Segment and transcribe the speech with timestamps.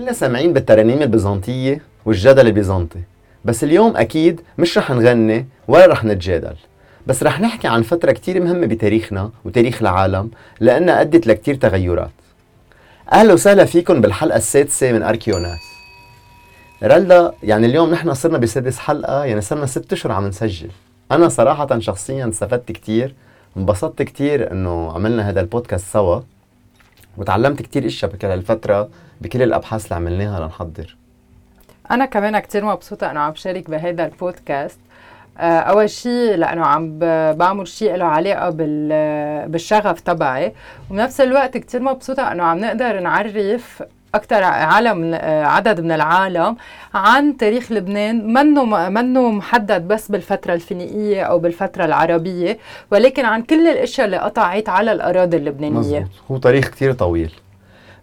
[0.00, 3.00] كلنا سامعين بالترانيم البيزنطية والجدل البيزنطي.
[3.44, 6.56] بس اليوم أكيد مش رح نغني ولا رح نتجادل.
[7.06, 12.10] بس رح نحكي عن فترة كتير مهمة بتاريخنا وتاريخ العالم لأنها أدت لكتير تغيرات.
[13.12, 15.60] أهلا وسهلا فيكم بالحلقة السادسة من أركيوناس.
[16.82, 20.70] رلدا يعني اليوم نحن صرنا بسادس حلقة يعني صرنا ست أشهر عم نسجل.
[21.12, 23.14] أنا صراحة شخصيا استفدت كتير
[23.56, 26.20] انبسطت كتير إنه عملنا هذا البودكاست سوا
[27.16, 28.88] وتعلمت كتير إشياء بكل هالفترة.
[29.20, 30.96] بكل الأبحاث اللي عملناها لنحضر.
[31.90, 34.78] أنا كمان كثير مبسوطة إنه عم بشارك بهذا البودكاست.
[35.38, 36.98] آه، أول شيء لأنه عم
[37.34, 38.50] بعمل شيء له علاقة
[39.46, 40.52] بالشغف تبعي.
[40.90, 43.82] وبنفس الوقت كثير مبسوطة إنه عم نقدر نعرف
[44.14, 46.56] أكثر عالم عدد من العالم
[46.94, 48.32] عن تاريخ لبنان.
[48.32, 52.58] منه منه محدد بس بالفترة الفينيقية أو بالفترة العربية
[52.90, 55.78] ولكن عن كل الأشياء اللي قطعت على الأراضي اللبنانية.
[55.78, 56.10] مزبوط.
[56.30, 57.32] هو تاريخ كثير طويل.
[57.32, 57.49] آه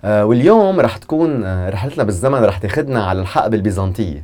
[0.03, 4.23] واليوم رح تكون آه رحلتنا بالزمن رح تاخذنا على الحقبة البيزنطية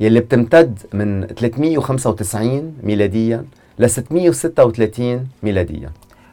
[0.00, 3.44] يلي بتمتد من 395 ميلاديا
[3.78, 5.90] ل 636 ميلاديا.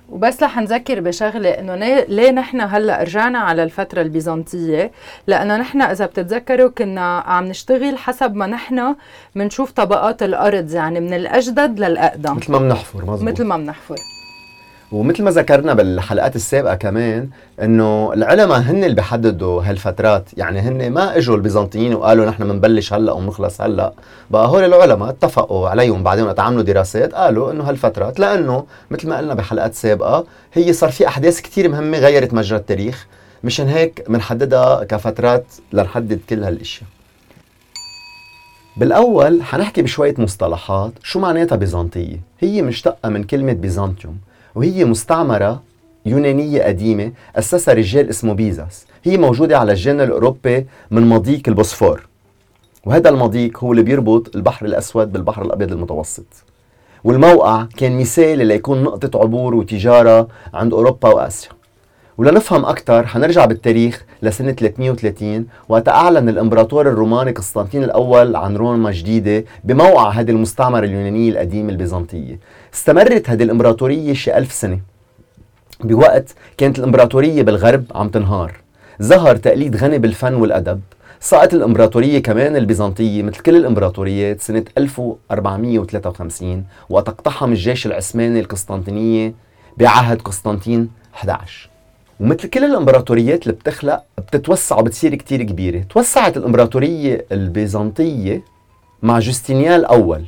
[0.09, 1.75] وبس رح نذكر بشغلة إنه
[2.09, 4.91] ليه نحن هلأ رجعنا على الفترة البيزنطية؟
[5.27, 8.95] لأنه نحن إذا بتتذكروا كنا عم نشتغل حسب ما نحن
[9.35, 12.35] بنشوف طبقات الأرض يعني من الأجدد للأقدم.
[12.35, 13.29] مثل ما بنحفر مزبوط.
[13.31, 13.95] مثل ما بنحفر.
[14.93, 17.29] ومثل ما ذكرنا بالحلقات السابقة كمان
[17.61, 23.11] إنه العلماء هن اللي بيحددوا هالفترات يعني هن ما إجوا البيزنطيين وقالوا نحن بنبلش هلأ
[23.11, 23.93] ونخلص هلأ.
[24.31, 29.33] بقى هول العلماء اتفقوا عليهم بعدين عملوا دراسات قالوا إنه هالفترات لأنه مثل ما قلنا
[29.33, 33.07] بحلقات سابقة هي صار في أحداث كثير مهمة غيرت مجرى التاريخ
[33.43, 36.89] مشان هيك بنحددها كفترات لنحدد كل هالإشياء.
[38.77, 44.17] بالأول حنحكي بشوية مصطلحات شو معناتها بيزنطية؟ هي مشتقة من كلمة بيزنطيوم.
[44.55, 45.63] وهي مستعمرة
[46.05, 48.85] يونانية قديمة أسسها رجال اسمه بيزاس.
[49.03, 52.07] هي موجودة على الجنة الأوروبي من مضيق البوسفور.
[52.85, 56.25] وهذا المضيق هو اللي بيربط البحر الأسود بالبحر الأبيض المتوسط.
[57.03, 61.49] والموقع كان مثالي ليكون نقطة عبور وتجارة عند أوروبا وآسيا.
[62.17, 69.45] ولنفهم أكثر حنرجع بالتاريخ لسنة 330 وقت أعلن الإمبراطور الروماني قسطنطين الأول عن روما جديدة
[69.63, 72.39] بموقع هذه المستعمرة اليونانية القديمة البيزنطية
[72.73, 74.79] استمرت هذه الإمبراطورية شي ألف سنة.
[75.83, 78.55] بوقت كانت الإمبراطورية بالغرب عم تنهار.
[79.01, 80.81] ظهر تقليد غني بالفن والأدب.
[81.19, 89.33] سقط الإمبراطورية كمان البيزنطية مثل كل الإمبراطوريات سنة 1453 وقت اقتحم الجيش العثماني القسطنطينية
[89.77, 91.72] بعهد قسطنطين 11
[92.19, 95.83] ومثل كل الإمبراطوريات اللي بتخلق بتتوسع وبتصير كتير كبيرة.
[95.89, 98.41] توسعت الإمبراطورية البيزنطية
[99.03, 100.25] مع جوستينيان الأول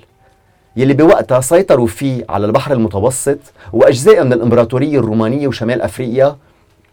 [0.78, 3.38] يلي بوقتها سيطروا فيه على البحر المتوسط
[3.74, 6.36] وأجزاء من الإمبراطورية الرومانية وشمال أفريقيا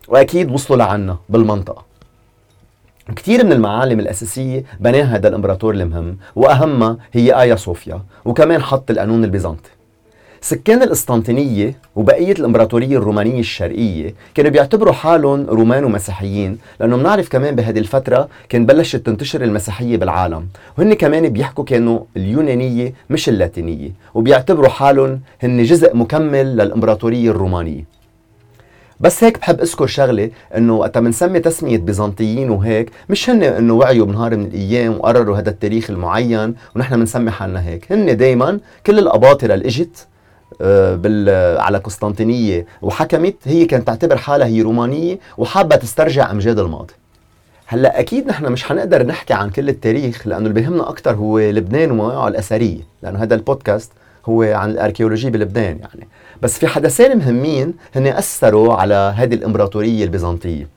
[0.09, 1.85] وأكيد وصلوا لعنا بالمنطقة.
[3.17, 9.25] كثير من المعالم الأساسية بناها هذا الإمبراطور المهم وأهمها هي آيا صوفيا وكمان حط القانون
[9.25, 9.71] البيزنطي.
[10.45, 17.79] سكان القسطنطينية وبقية الإمبراطورية الرومانية الشرقية كانوا بيعتبروا حالهم رومان ومسيحيين لأنه بنعرف كمان بهذه
[17.79, 20.47] الفترة كان بلشت تنتشر المسيحية بالعالم
[20.79, 27.85] وهن كمان بيحكوا كانوا اليونانية مش اللاتينية وبيعتبروا حالهم هن جزء مكمل للإمبراطورية الرومانية.
[29.01, 34.07] بس هيك بحب أذكر شغلة إنه وقت بنسمي تسمية بيزنطيين وهيك مش هن إنه وعيوا
[34.07, 37.93] بنهار من الأيام وقرروا هذا التاريخ المعين ونحن بنسمي حالنا هيك.
[37.93, 40.07] هن دائما كل الأباطرة اللي اجت
[40.61, 42.67] بال على قسطنطينية.
[42.83, 46.95] وحكمت هي كانت تعتبر حالها هي رومانية وحابة تسترجع أمجاد الماضي.
[47.67, 51.91] هلأ أكيد نحن مش حنقدر نحكي عن كل التاريخ لأنه اللي بهمنا أكثر هو لبنان
[51.91, 53.93] ومواقعه الأثرية لأنه هذا البودكاست
[54.27, 56.09] هو عن الاركيولوجي بلبنان يعني.
[56.43, 60.69] بس في حدثين مهمين هن أثروا على هذه الإمبراطورية البيزنطية.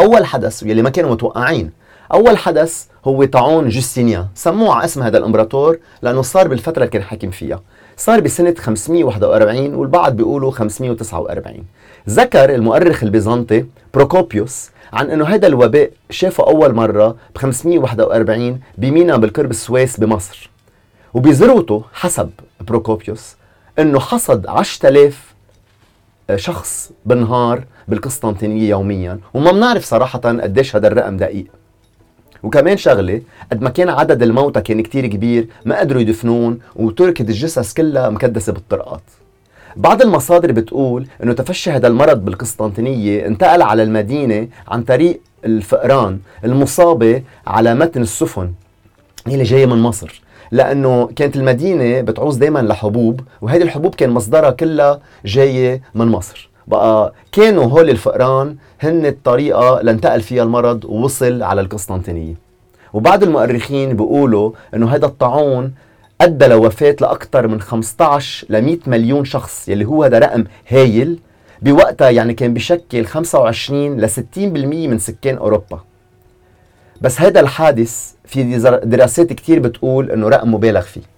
[0.00, 1.70] أول حدث واللي ما كانوا متوقعين
[2.12, 7.02] أول حدث هو طاعون جوستينيان سموه على اسم هذا الإمبراطور لأنه صار بالفترة اللي كان
[7.02, 7.60] حاكم فيها.
[7.98, 11.64] صار بسنة 541 والبعض بيقولوا 549
[12.08, 13.64] ذكر المؤرخ البيزنطي
[13.94, 20.50] بروكوبيوس عن إنه هذا الوباء شافه أول مرة ب 541 بمينا بالقرب السويس بمصر.
[21.14, 22.30] وبذروته حسب
[22.60, 23.36] بروكوبيوس
[23.78, 25.34] إنه حصد 10000
[26.36, 29.18] شخص بالنهار بالقسطنطينية يوميا.
[29.34, 31.46] وما بنعرف صراحة قديش هذا الرقم دقيق.
[32.42, 33.20] وكمان شغلة
[33.52, 38.52] قد ما كان عدد الموتى كان كتير كبير ما قدروا يدفنون وتركت الجثث كلها مكدسة
[38.52, 39.02] بالطرقات.
[39.76, 47.22] بعض المصادر بتقول إنه تفشي هذا المرض بالقسطنطينية انتقل على المدينة عن طريق الفئران المصابة
[47.46, 48.52] على متن السفن
[49.26, 50.22] اللي جاية من مصر.
[50.50, 56.47] لأنه كانت المدينة بتعوز دائما لحبوب وهذه الحبوب كان مصدرها كلها جاية من مصر.
[56.68, 62.34] بقى كانوا هول الفئران هن الطريقة لانتقل فيها المرض ووصل على القسطنطينية.
[62.92, 65.72] وبعض المؤرخين بيقولوا إنه هذا الطاعون
[66.20, 71.18] أدى لوفاة لأكثر من 15 ل 100 مليون شخص يلي هو هذا رقم هايل
[71.62, 75.80] بوقتها يعني كان بشكل 25 ل 60% من سكان أوروبا.
[77.00, 81.17] بس هذا الحادث في دراسات كتير بتقول إنه رقم مبالغ فيه.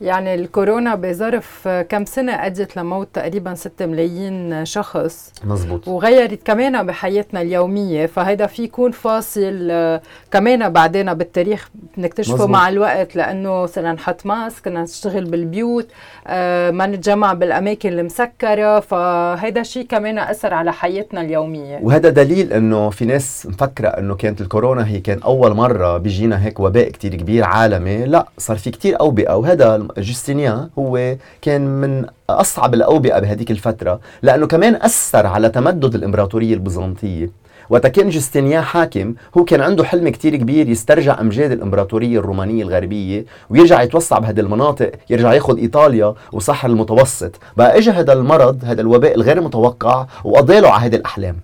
[0.00, 5.32] يعني الكورونا بظرف كم سنة أدت لموت تقريبا 6 ملايين شخص.
[5.44, 10.00] مزبوط وغيرت كمان بحياتنا اليومية فهيدا في يكون فاصل آه،
[10.30, 15.86] كمان بعدين بالتاريخ نكتشفه مع الوقت لأنه صرنا نحط ماسك كنا نشتغل بالبيوت
[16.26, 21.78] آه، ما نتجمع بالأماكن المسكرة فهيدا شيء كمان أثر على حياتنا اليومية.
[21.82, 26.60] وهذا دليل أنه في ناس مفكرة أنه كانت الكورونا هي كان أول مرة بيجينا هيك
[26.60, 32.74] وباء كتير كبير عالمي لا صار في كتير أوبئة وهذا جوستينيان هو كان من أصعب
[32.74, 37.30] الأوبئة بهذيك الفترة لأنه كمان أثر على تمدد الإمبراطورية البيزنطية.
[37.70, 43.24] وقت كان جوستينيان حاكم هو كان عنده حلم كتير كبير يسترجع أمجاد الإمبراطورية الرومانية الغربية
[43.50, 47.30] ويرجع يتوسع بهذه المناطق يرجع ياخذ إيطاليا وصحر المتوسط.
[47.56, 51.36] بقى اجى هذا المرض هذا الوباء الغير متوقع وقضى له على هذه الأحلام.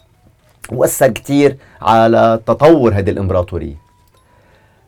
[0.72, 3.84] وأثر كتير على تطور هذه الإمبراطورية.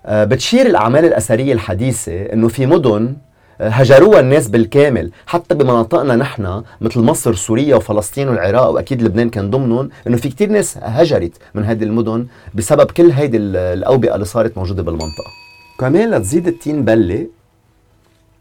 [0.06, 3.16] آه، بتشير الأعمال الأثرية الحديثة إنه في مدن
[3.60, 5.10] هجروها الناس بالكامل.
[5.26, 10.50] حتى بمناطقنا نحن مثل مصر سوريا وفلسطين والعراق وأكيد لبنان كان ضمنهم إنه في كتير
[10.50, 15.30] ناس هجرت من هذه المدن بسبب كل هيدي الأوبئة اللي صارت موجودة بالمنطقة.
[15.78, 17.26] كمان لتزيد التين بلة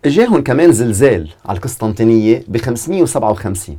[0.05, 3.77] إجاهم كمان زلزال على القسطنطينية ب 557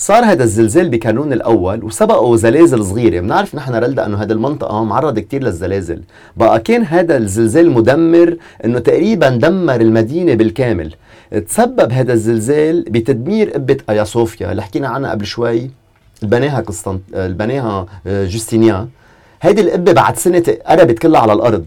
[0.00, 3.20] صار هذا الزلزال بكانون الأول وسبقه زلازل صغيرة.
[3.20, 6.02] بنعرف نحن رلدا أنه هذه المنطقة معرضه كثير للزلازل.
[6.36, 10.94] بقى كان هذا الزلزال مدمر إنه تقريبا دمر المدينة بالكامل.
[11.46, 14.50] تسبب هذا الزلزال بتدمير قبة آيا صوفيا.
[14.50, 15.70] اللي حكينا عنها قبل شوي
[16.22, 18.88] البناها قسطنط البناها آه، جوستينيان
[19.42, 21.66] هيدي القبة بعد سنة قربت كلها على الأرض.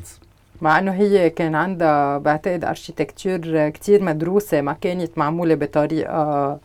[0.62, 4.62] مع إنه هي كان عندها بعتقد اركيتكتور كتير مدروسة.
[4.62, 6.58] ما كانت معمولة بطريقة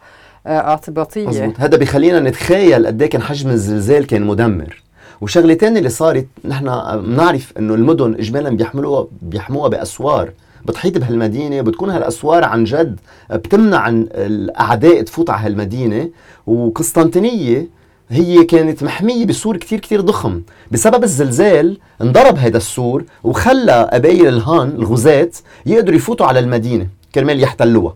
[0.49, 1.29] اعتباطية.
[1.29, 4.83] مزبوط هذا بخلينا نتخيل قد إيه كان حجم الزلزال كان مدمر.
[5.21, 6.65] وشغلة ثانية اللي صارت نحن
[7.01, 10.31] بنعرف إنه المدن اجمالا بيحملوها بيحموها بأسوار.
[10.65, 13.01] بتحيط بهالمدينة بتكون هالأسوار عن جد
[13.31, 16.11] بتمنع عن الأعداء تفوت على هالمدينة.
[16.47, 17.67] وقسطنطينية
[18.11, 20.43] هي كانت محمية بسور كتير كتير ضخم.
[20.71, 25.31] بسبب الزلزال انضرب هذا السور وخلى قبائل الهان الغزاة
[25.67, 27.95] يقدروا يفوتوا على المدينة كرمال يحتلوها.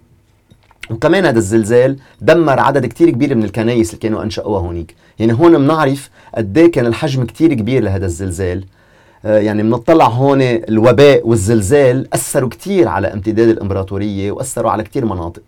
[0.91, 4.95] وكمان هذا الزلزال دمر عدد كتير كبير من الكنايس اللي كانوا أنشأوها هونيك.
[5.19, 8.65] يعني هون بنعرف قد إيه كان الحجم كتير كبير لهذا الزلزال.
[9.25, 15.43] آه، يعني بنطلع هون الوباء والزلزال أثروا كتير على امتداد الإمبراطورية وأثروا على كتير مناطق.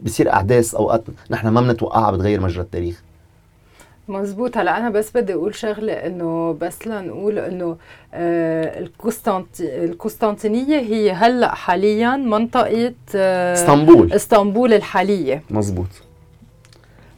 [0.00, 3.02] بصير أحداث أوقات نحن ما بنتوقعها بتغير مجرى التاريخ.
[4.08, 7.76] مزبوط هلا أنا بس بدي أقول شغلة إنه بس لنقول إنه
[8.14, 14.12] آه القسطنط القسطنطينية هي هلأ حاليا منطقة آه إسطنبول.
[14.12, 15.42] إسطنبول الحالية.
[15.50, 15.86] مزبوط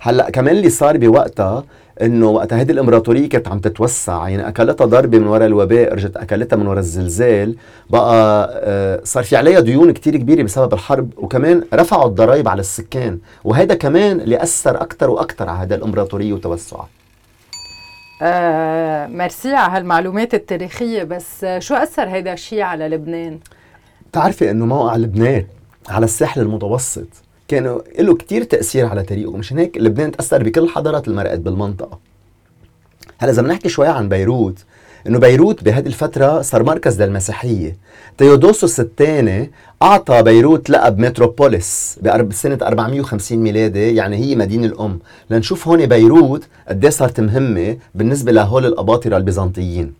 [0.00, 1.64] هلأ كمان اللي صار بوقتها
[2.02, 4.28] إنه وقت هذه الإمبراطورية كانت عم تتوسع.
[4.28, 7.56] يعني أكلتها ضربة من وراء الوباء رجت أكلتها من وراء الزلزال.
[7.90, 13.18] بقى آه، صار في عليها ديون كتير كبيرة بسبب الحرب وكمان رفعوا الضرائب على السكان.
[13.44, 16.88] وهذا كمان اللي أثر أكثر وأكثر على هذه الإمبراطورية وتوسعها.
[18.22, 23.38] آه ميرسي على هالمعلومات التاريخية بس شو أثر هذا الشيء على لبنان؟
[24.10, 25.44] بتعرفي إنه موقع لبنان
[25.88, 27.08] على الساحل المتوسط
[27.50, 29.36] كان له كتير تأثير على تاريخه.
[29.36, 31.98] مشان هيك لبنان تأثر بكل الحضارات اللي مرقت بالمنطقة.
[33.18, 34.64] هلأ إذا بنحكي شوي عن بيروت
[35.06, 37.76] إنه بيروت بهذه الفترة صار مركز للمسيحية.
[38.18, 39.50] تيودوسوس الثاني
[39.82, 44.98] أعطى بيروت لقب متروبوليس بسنة 450 ميلادي يعني هي مدينة الأم.
[45.30, 49.99] لنشوف هون بيروت قد صارت مهمة بالنسبة لهول الأباطرة البيزنطيين.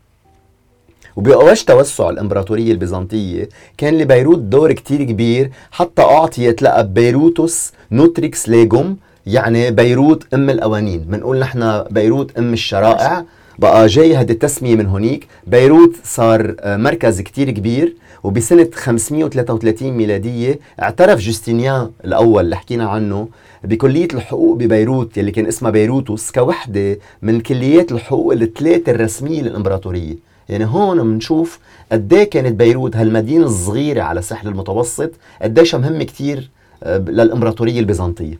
[1.16, 3.48] وبأوج توسع الإمبراطورية البيزنطية
[3.78, 11.00] كان لبيروت دور كتير كبير حتى أعطيت لقب Berytus Nutrix Legum يعني بيروت أم القوانين.
[11.00, 13.24] بنقول نحن بيروت أم الشرائع.
[13.58, 15.26] بقى جاي هذه التسمية من هونيك.
[15.46, 23.28] بيروت صار آه، مركز كتير كبير وبسنة 533 ميلادية اعترف جوستينيان الأول اللي حكينا عنه
[23.64, 30.29] بكلية الحقوق ببيروت يلي كان اسمها Berytus كوحدة من كليات الحقوق الثلاثة الرسمية للإمبراطورية.
[30.48, 31.58] يعني هون بنشوف
[31.92, 35.10] قد إيه كانت بيروت هالمدينة الصغيرة على الساحل المتوسط
[35.42, 36.50] قديش مهمه كثير
[36.82, 38.38] آه، للإمبراطورية البيزنطية.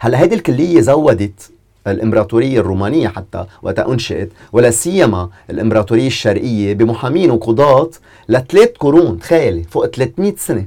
[0.00, 1.50] هلأ هيدي الكلية زودت
[1.86, 7.90] الإمبراطورية الرومانية حتى وقتها أنشئت ولا سيما الإمبراطورية الشرقية بمحامين وقضاة
[8.28, 10.66] لثلاث قرون تخيلي فوق 300 سنة.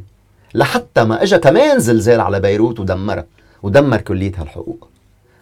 [0.54, 3.26] لحتى ما اجى كمان زلزال على بيروت ودمرها
[3.64, 4.88] ودمر كليه هالحقوق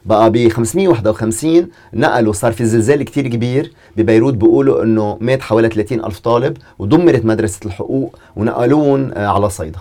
[0.05, 6.05] بقى ب 551 نقلوا صار في زلزال كتير كبير ببيروت بيقولوا إنه مات حوالي 30
[6.05, 9.79] ألف طالب ودمرت مدرسة الحقوق ونقلوهم آه، على صيدا.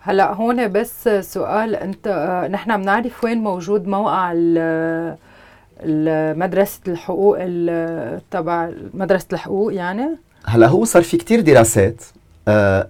[0.00, 4.32] هلا هون بس سؤال انت آه، نحن بنعرف وين موجود موقع
[6.34, 7.38] مدرسة الحقوق
[8.30, 10.08] تبع مدرسة الحقوق يعني؟
[10.46, 12.02] هلا هو صار في كتير دراسات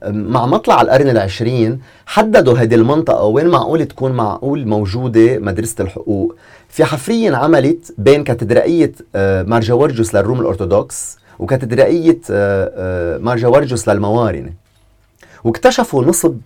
[0.06, 6.36] مع مطلع القرن العشرين حددوا هذه المنطقة وين معقول تكون معقول موجودة مدرسة الحقوق.
[6.68, 14.52] في حفرية انعملت بين كاتدرائية آه، مارجاورجوس للروم الأرثوذكس وكاتدرائية آه، مارجاورجوس للموارنة
[15.44, 16.36] واكتشفوا نصب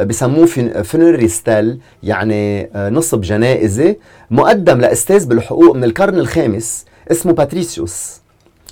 [0.00, 0.46] بسموه
[0.82, 3.96] funéraire stèle يعني نصب جنائزي
[4.30, 8.21] مقدم لأستاذ بالحقوق من القرن الخامس اسمه باتريسيوس.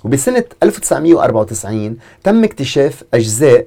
[0.04, 3.66] وبسنة 1994 تم اكتشاف أجزاء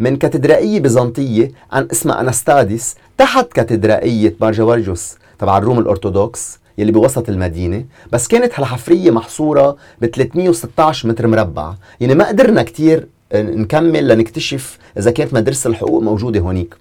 [0.00, 7.28] من كاتدرائية بيزنطية عن اسمها أنستاديس تحت كاتدرائية مار جاورجيوس تبع الروم الأرثوذكس يلي بوسط
[7.28, 11.74] المدينة بس كانت هالحفرية محصورة ب 316 متر مربع.
[12.00, 16.74] يعني ما قدرنا كتير نكمل لنكتشف إذا كانت مدرسة الحقوق موجودة هونيك.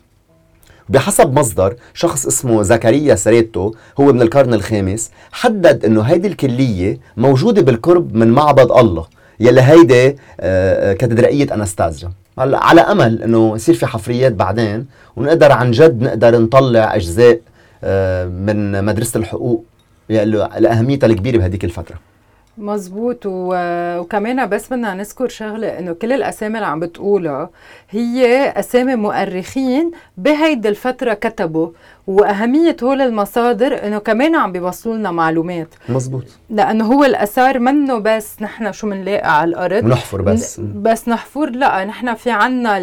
[0.91, 7.61] بحسب مصدر شخص اسمه زكريا سريتو هو من القرن الخامس حدد إنه هيدي الكلية موجودة
[7.61, 9.05] بالقرب من معبد الله
[9.39, 15.51] يلي هيدي آه، آه، كاتدرائية انستازيا هلا على أمل إنه يصير في حفريات بعدين ونقدر
[15.51, 17.39] عن جد نقدر نطلع أجزاء
[17.83, 19.65] آه، من مدرسة الحقوق
[20.09, 22.10] يلي اهميتها الكبيرة بهديك الفترة.
[22.61, 23.53] مزبوط و...
[23.99, 27.49] وكمان بس بدنا نذكر شغلة إنه كل الأسامي اللي عم بتقولها
[27.89, 31.69] هي أسامي مؤرخين بهيدي الفترة كتبوا
[32.07, 35.67] وأهمية هول المصادر إنه كمان عم بيوصلوا لنا معلومات.
[35.89, 39.85] مزبوط لأنه هو الأثار منه بس نحن شو بنلاقي على الأرض.
[39.85, 40.59] نحفر بس.
[40.59, 42.77] بس نحفر لا نحن في عنا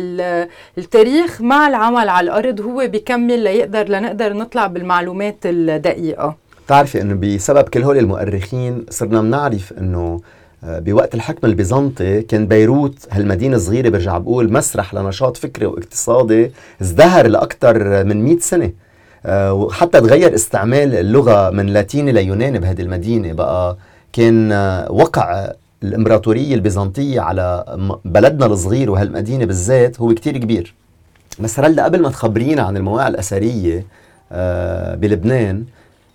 [0.79, 6.48] التاريخ مع العمل على الأرض هو بيكمل ليقدر لنقدر نطلع بالمعلومات الدقيقة.
[6.69, 10.21] بتعرفي إنه بسبب كل هول المؤرخين صرنا بنعرف إنه
[10.65, 16.51] آه، بوقت الحكم البيزنطي كان بيروت هالمدينة الصغيرة برجع بقول مسرح لنشاط فكري واقتصادي
[16.83, 18.73] ازدهر لأكثر من 100 سنة.
[19.27, 23.77] آه، وحتى تغير استعمال اللغة من لاتيني ليوناني بهذه المدينة بقى
[24.13, 27.65] كان آه، وقع الإمبراطورية البيزنطية على
[28.05, 30.75] بلدنا الصغير وهالمدينة بالذات هو كتير كبير.
[31.41, 33.85] بس رلدا قبل ما تخبرينا عن المواقع الأثرية
[34.97, 35.65] بلبنان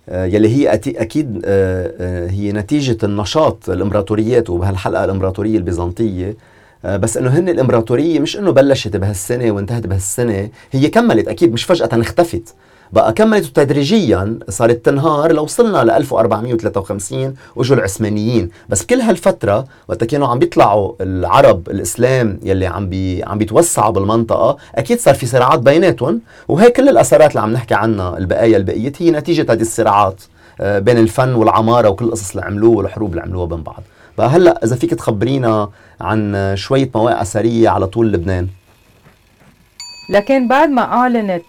[0.08, 6.36] يلي هي أكيد آه، آه، هي نتيجة النشاط الإمبراطوريات وبهالحلقة الإمبراطورية البيزنطية.
[6.84, 11.88] بس إنه هن الإمبراطورية مش إنه بلشت بهالسنة وانتهت بهالسنة هي كملت أكيد مش فجأة
[11.92, 12.54] اختفت.
[12.92, 18.50] بقى كملت تدريجيا صارت تنهار لوصلنا ل 1453 واجوا العثمانيين.
[18.68, 24.56] بس كل هالفترة وقت كانوا عم بيطلعوا العرب الإسلام يلي عم بي عم بيتوسعوا بالمنطقة
[24.74, 26.20] أكيد صار في صراعات بيناتهم.
[26.48, 30.22] وهي كل الاثارات اللي عم نحكي عنها البقايا البقيه هي نتيجة هذه الصراعات
[30.60, 33.82] آه، بين الفن والعمارة وكل القصص اللي عملوه والحروب اللي عملوها بين بعض.
[34.16, 35.68] فهلأ إذا فيك تخبرينا
[36.00, 38.48] عن شوية مواقع أثرية على طول لبنان.
[40.08, 41.44] لكن بعد ما أعلنت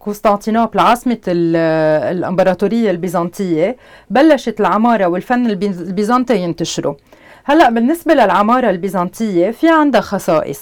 [0.00, 3.76] قسطنطينوبل آه، عاصمة آه، الإمبراطورية البيزنطية
[4.10, 6.94] بلشت العمارة والفن البيزنطي ينتشروا.
[7.44, 10.60] هلأ بالنسبة للعمارة البيزنطية في عندها خصائص.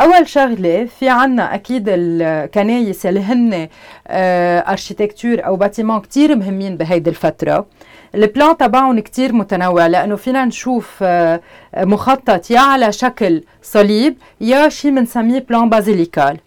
[0.00, 3.68] أول شغلة في عنا أكيد الكنايس اللي هن
[4.08, 7.66] آه، architecture أو bâtiments كتير مهمين بهيدي الفترة.
[8.14, 11.40] ال plan تبعهم كتير متنوع لأنه فينا نشوف آه،
[11.76, 16.38] مخطط يا على شكل صليب يا شيء بنسميه plan basilical.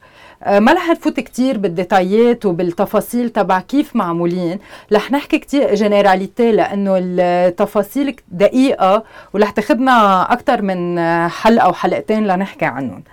[0.44, 4.60] آه، ما رح نفوت كتير بالديتايات وبالتفاصيل تبع كيف معمولين
[4.94, 9.04] رح نحكي كتير généralités لأنه التفاصيل دقيقة
[9.34, 11.00] ورح تاخذنا أكثر من
[11.30, 13.04] حلقة وحلقتين لنحكي عنهم.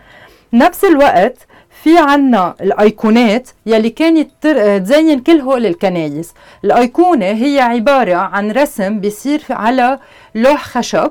[0.52, 1.36] نفس الوقت
[1.82, 4.46] في عنا الأيقونات يلي كانت
[4.84, 9.98] تزين كل هول الكنايس الأيقونة هي عبارة عن رسم بيصير على
[10.34, 11.10] لوح خشب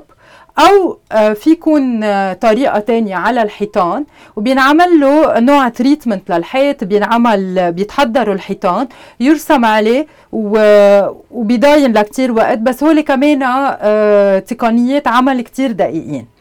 [0.58, 1.56] أو آه، في
[2.04, 4.04] آه، طريقة تانية على الحيطان
[4.36, 8.88] وبينعمل له نوع traitement للحيط بينعمل بيتحضروا الحيطان
[9.20, 16.37] يرسم عليه وبيضاين لكتير وقت بس هول كمان آه، تقنيات عمل كتير دقيقين.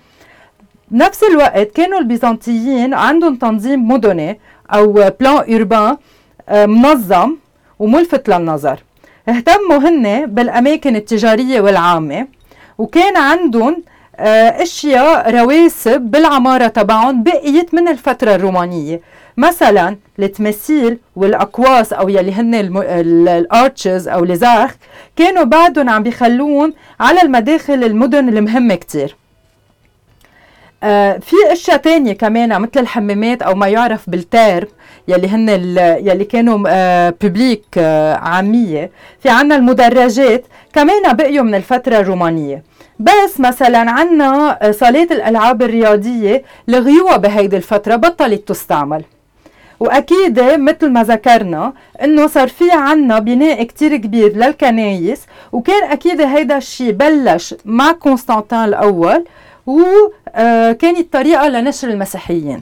[0.91, 4.39] بنفس الوقت كانوا البيزنطيين عندهم تنظيم مدني
[4.73, 5.97] أو بلان أوربان
[6.49, 7.35] آه، منظم
[7.79, 8.79] وملفت للنظر.
[9.29, 12.27] اهتموا هن بالأماكن التجارية والعامة
[12.77, 13.83] وكان عندهم
[14.19, 19.01] آه، أشياء رواسب بالعمارة تبعهم بقيت من الفترة الرومانية.
[19.37, 24.75] مثلا التماثيل والأقواس أو يلي هن الأرتشز أو الزاخ
[25.15, 29.15] كانوا بعدهم عم بيخلون على المداخل المدن المهمة كتير.
[30.83, 34.67] آه في أشياء تانية كمان مثل الحمامات أو ما يعرف بالتيرم
[35.07, 35.49] يلي هن
[36.07, 38.91] يلي كانوا آه ببليك آه عامية.
[39.19, 42.63] في عنا المدرجات كمان بقيوا من الفترة الرومانية.
[42.99, 49.03] بس مثلا عنا آه، صالات الألعاب الرياضية لغيوها بهيدي الفترة بطلت تستعمل.
[49.79, 56.57] وأكيد مثل ما ذكرنا إنه صار في عنا بناء كتير كبير للكنايس وكان أكيد هيدا
[56.57, 59.25] الشيء بلش مع قسطنطين الأول.
[59.67, 62.61] وكانت آه، طريقة لنشر المسيحيين.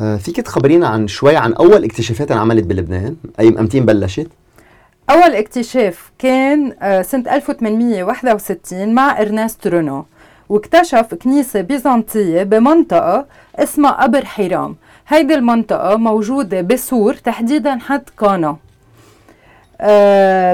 [0.00, 4.26] آه، فيك تخبرينا عن شوي عن أول اكتشافات انعملت بلبنان؟ أي امتين بلشت؟
[5.10, 10.04] أول اكتشاف كان آه، سنة 1861 مع Ernest Renan
[10.48, 14.76] واكتشف كنيسة بيزنطية بمنطقة اسمها قبر حرام
[15.08, 18.56] هيدي المنطقة موجودة بسور تحديدا حد قانا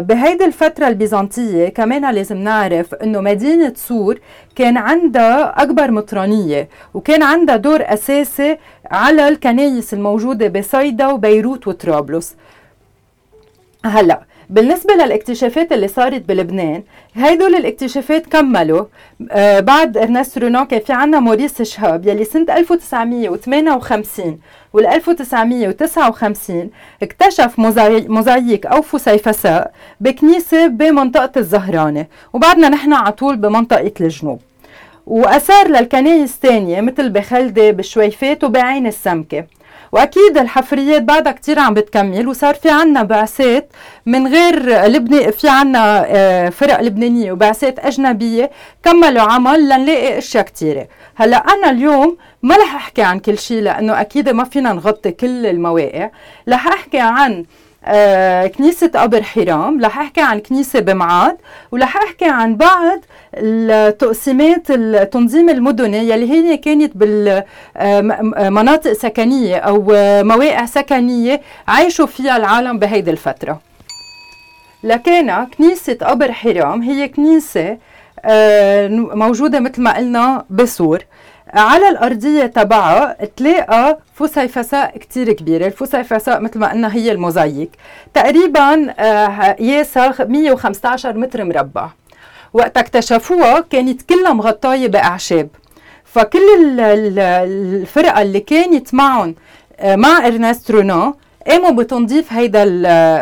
[0.01, 4.21] بهيدي الفترة البيزنطية كمان لازم نعرف إنه مدينة سور
[4.57, 8.59] كان عندها أكبر مطرانية وكان عندها دور أساسي
[8.91, 12.37] على الكنايس الموجودة بصيدا وبيروت وطرابلس.
[13.85, 16.83] هلأ بالنسبة للاكتشافات اللي صارت بلبنان
[17.15, 18.85] هيدول الاكتشافات كملوا.
[19.31, 24.39] آه بعد ارنست رونو كان في عنا موريس شهاب يلي سنة 1958
[24.73, 26.71] وال 1959
[27.03, 27.59] اكتشف
[28.09, 32.07] موزاييك أو فسيفساء بكنيسة بمنطقة الزهراني.
[32.33, 34.41] وبعدنا نحن على طول بمنطقة الجنوب.
[35.07, 39.45] وأثار للكنايس تانية مثل بخلدة بشويفات وبعين السمكة.
[39.93, 43.73] وأكيد الحفريات بعدها كتير عم بتكمل وصار في عنا بعثات
[44.07, 48.51] من غير لبنان في عنا آه، فرق لبنانية وبعثات أجنبية
[48.83, 50.89] كملوا عمل لنلاقي أشياء كتيرة.
[51.17, 55.47] هلأ أنا اليوم ما رح أحكي عن كل شيء لأنه أكيد ما فينا نغطي كل
[55.47, 56.11] المواقع.
[56.49, 57.45] رح أحكي عن
[57.85, 59.85] آه كنيسة قبر حرام.
[59.85, 61.37] رح أحكي عن كنيسة بمعاد
[61.73, 63.01] ورح أحكي عن بعض
[63.35, 69.85] التقسيمات التنظيم المدني يلي هي كانت بالمناطق سكنية أو
[70.23, 73.61] مواقع سكنية عايشوا فيها العالم بهيدي الفترة.
[74.85, 77.79] لكن كنيسة قبر حرام هي كنيسة
[78.25, 80.99] آه، موجودة مثل ما قلنا بسور.
[81.55, 85.67] على الأرضية تبعها تلاقى فسيفساء كتير كبيرة.
[85.67, 87.71] الفسيفساء مثل ما قلنا هي الموزايك.
[88.15, 88.75] تقريبا
[89.53, 91.89] قياسها آه، 115 متر مربع.
[92.53, 95.49] وقت اكتشفوها كانت كلها مغطاية بأعشاب.
[96.05, 99.35] فكل الفرقة اللي كانت معهم
[99.81, 101.15] آه، مع ارنست رونو
[101.49, 102.65] قاموا بتنظيف هيدا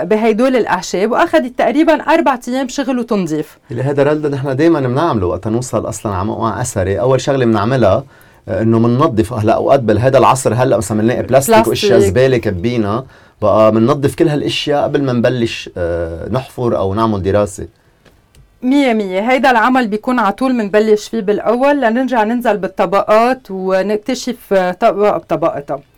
[0.04, 3.58] بهيدول الأعشاب وأخذت تقريبا أربع أيام شغل وتنظيف.
[3.70, 7.00] اللي هذا رلد نحن دائما بنعمله وقت نوصل أصلا على موقع أثري.
[7.00, 8.04] أول شغلة بنعملها
[8.48, 13.04] آه، إنه بننظف هلا أوقات بهذا العصر هلا مثلا بنلاقي بلاستيك وأشياء زبالة كبينا
[13.42, 17.66] بقى بننظف كل هالأشياء قبل ما نبلش آه، نحفر أو نعمل دراسة.
[18.62, 19.30] مية مية.
[19.30, 25.95] هيدا العمل بيكون على طول بنبلش فيه بالأول لنرجع ننزل بالطبقات ونكتشف طبقة بطبقتها آه،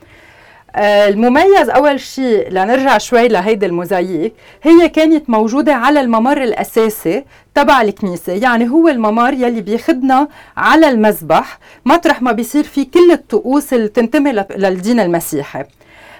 [0.76, 8.32] المميز أول شيء لنرجع شوي لهيدي الموزاييك هي كانت موجودة على الممر الأساسي تبع الكنيسة
[8.32, 14.32] يعني هو الممر يلي بياخدنا على المذبح مطرح ما بيصير في كل الطقوس اللي تنتمي
[14.56, 15.64] للدين المسيحي.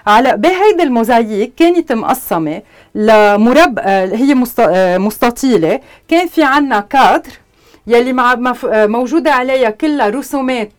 [0.07, 2.63] على بهيدي الموزاييك كانت مقسمة
[2.95, 7.31] لمرب آه، هي آه، مستطيلة كان في عنا كادر
[7.87, 8.13] يلي
[8.67, 10.73] موجودة عليها كلها رسومات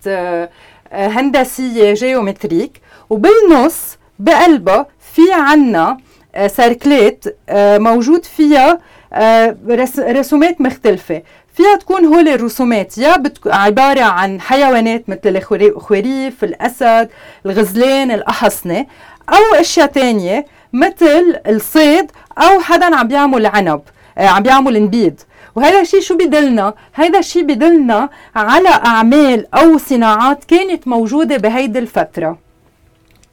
[0.91, 2.81] هندسية جيومتريك.
[3.09, 5.97] وبالنص بقلبها في عنا
[6.35, 8.79] آه، سيركلات آه، موجود فيها
[9.13, 9.57] آه،
[9.99, 11.21] رسومات مختلفة.
[11.53, 12.97] فيها تكون هول الرسومات.
[12.97, 17.09] يا عبارة عن حيوانات مثل الخريف الأسد
[17.45, 18.85] الغزلان الأحصنة
[19.29, 23.81] أو أشياء تانية مثل الصيد أو حدا عم بيعمل عنب
[24.17, 25.21] عم بيعمل نبيد
[25.55, 32.48] وهذا الشيء شو بدلنا؟ هذا الشيء بدلنا على أعمال أو صناعات كانت موجودة بهيدي الفترة.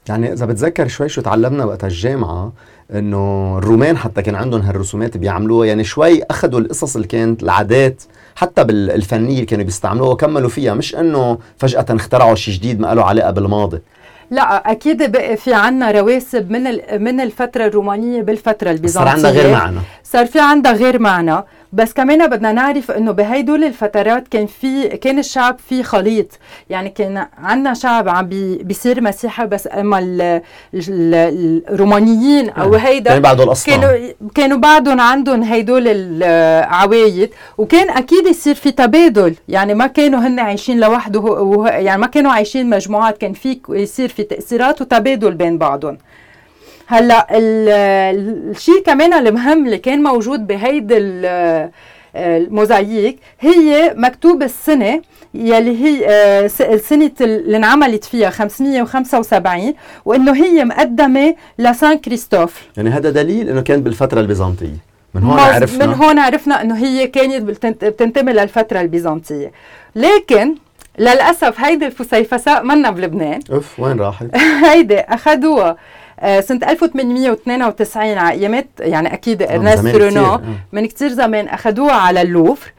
[0.09, 2.53] يعني إذا بتذكر شوي شو تعلمنا وقت الجامعة
[2.93, 8.03] إنه الرومان حتى كان عندهم هالرسومات بيعملوها يعني شوي اخذوا القصص اللي كانت العادات
[8.35, 13.03] حتى بالفنيه اللي كانوا بيستعملوها وكملوا فيها مش إنه فجأة اخترعوا شيء جديد ما له
[13.03, 13.79] علاقة بالماضي.
[14.31, 16.63] لا أكيد بقى في عنا رواسب من
[17.01, 19.79] من الفترة الرومانية بالفترة البيزنطيه صار عندها غير معنى.
[20.03, 21.43] صار في عندها غير معنى.
[21.77, 26.27] بس كمان بدنا نعرف إنه بهيدول الفترات كان في كان الشعب في خليط.
[26.69, 30.41] يعني كان عندنا شعب عم بي بيصير مسيحي بس أما
[30.73, 32.73] الرومانيين أو.
[32.75, 37.29] هيدا كانوا بعدهم كانوا كانوا بعدهم عندهم هيدول العوايد.
[37.57, 39.35] وكان أكيد يصير في تبادل.
[39.47, 43.17] يعني ما كانوا هن عايشين لوحده يعني ما كانوا عايشين مجموعات.
[43.17, 45.97] كان في يصير في تأثيرات وتبادل بين بعضهم.
[46.87, 50.97] هلا الشيء كمان المهم اللي كان موجود بهيدي
[52.15, 55.01] الموزاييك هي مكتوب السنة
[55.33, 59.73] يلي هي آه، السنة اللي انعملت فيها 575
[60.05, 62.61] وإنه هي مقدمة لسان كريستوف.
[62.77, 64.77] يعني هذا دليل إنه كان بالفترة البيزنطية.
[65.13, 65.85] من هون عرفنا.
[65.85, 67.41] من هون عرفنا إنه هي كانت
[67.83, 69.51] بتنتمي للفترة البيزنطية.
[69.95, 70.55] لكن
[70.99, 73.39] للأسف هيدي الفسيفساء منا بلبنان.
[73.51, 74.25] أوف وين راحت؟
[74.65, 75.77] هيدي أخذوها.
[76.19, 82.71] آه، سنة 1892 على ايامات يعني أكيد ارنست رونو من كثير زمان اخذوها على اللوفر.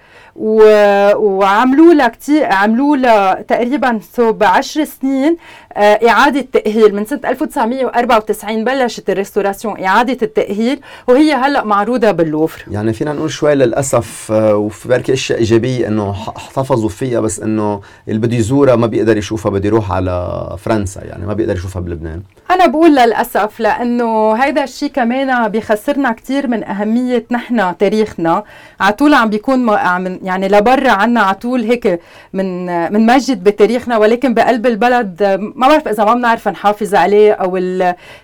[1.16, 5.36] وعملوا لها كثير عملوا لها تقريبا صوب 10 سنين
[5.72, 6.94] آه، إعادة تأهيل.
[6.94, 12.64] من سنة 1994 بلشت ال restauration إعادة التأهيل وهي هلأ معروضة باللوفر.
[12.70, 17.80] يعني فينا نقول شوي للأسف آه، وفي بركي أشياء إيجابية إنه احتفظوا فيها بس إنه
[18.08, 22.22] اللي بده يزورها ما بيقدر يشوفها بده يروح على فرنسا يعني ما بيقدر يشوفها بلبنان.
[22.50, 28.44] أنا بقول للأسف لأنه هيدا الشيء كمان بيخسرنا كثير من أهمية نحن تاريخنا.
[28.80, 32.00] على طول عم بيكون عم يعني لبرا عنا على طول هيك
[32.32, 35.22] من من مجد بتاريخنا ولكن بقلب البلد
[35.56, 37.56] ما بعرف إذا ما بنعرف نحافظ عليه أو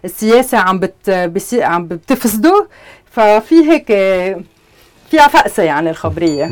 [0.05, 2.69] السياسة عم بت عم بتفسده.
[3.11, 3.87] ففي هيك
[5.11, 6.51] فيها فقسه يعني الخبرية.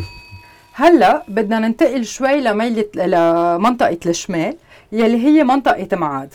[0.74, 4.56] هلأ بدنا ننتقل شوي لميلة لمنطقة الشمال
[4.92, 6.34] يلي هي منطقة معاد.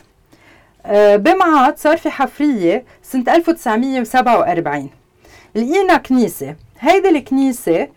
[0.85, 4.89] آه، بمعاد صار في حفرية سنة 1947
[5.55, 6.55] لقينا كنيسة.
[6.79, 7.87] هيدي الكنيسة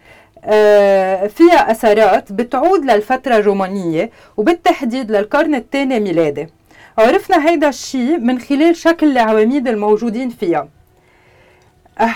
[1.29, 6.49] فيها أثرات بتعود للفترة الرومانية وبالتحديد للقرن الثاني ميلادي.
[6.99, 10.69] عرفنا هيدا الشيء من خلال شكل العواميد الموجودين فيها.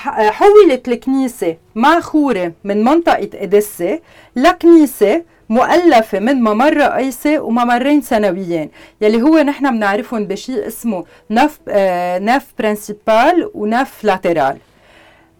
[0.09, 4.01] حولت الكنيسة ماخورة من منطقة إديسة
[4.37, 12.19] لكنيسة مؤلفة من ممر رئيسي وممرين ثانويين يلي هو نحن بنعرفهم بشيء اسمه nef آه
[12.19, 14.57] nef principale و nefs latérales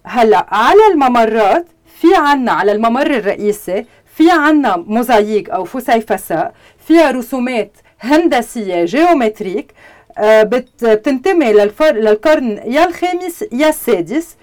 [0.05, 1.67] هلأ على الممرات
[2.05, 3.85] في عنا على الممر الرئيسي
[4.17, 6.55] في عنا موزاييك أو فسيفساء
[6.87, 9.73] فيها رسومات هندسية géométrique
[10.19, 14.37] آه، بتنتمي للقرن يا الخامس يا السادس.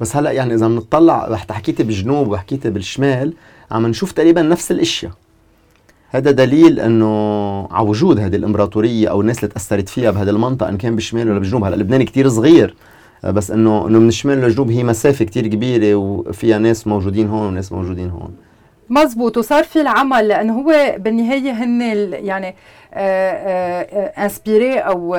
[0.00, 3.32] بس هلأ يعني إذا بنطلع حكيتي بالجنوب وحكيتي بالشمال
[3.70, 5.12] عم نشوف تقريبا نفس الاشياء
[6.10, 10.76] هذا دليل إنه على وجود هذه الإمبراطورية أو الناس اللي تأثرت فيها بهذه المنطقة إن
[10.76, 12.74] كان بالشمال ولا بالجنوب هلأ لبنان كثير صغير.
[13.30, 17.72] بس إنه إنه من الشمال للجنوب هي مسافة كثير كبيرة وفيها ناس موجودين هون وناس
[17.72, 18.34] موجودين هون.
[18.90, 19.36] مزبوط.
[19.36, 21.80] وصار في العمل لأنه هو بالنهاية هن
[22.12, 22.54] يعني
[24.18, 25.16] انسبيري آه، آه، أو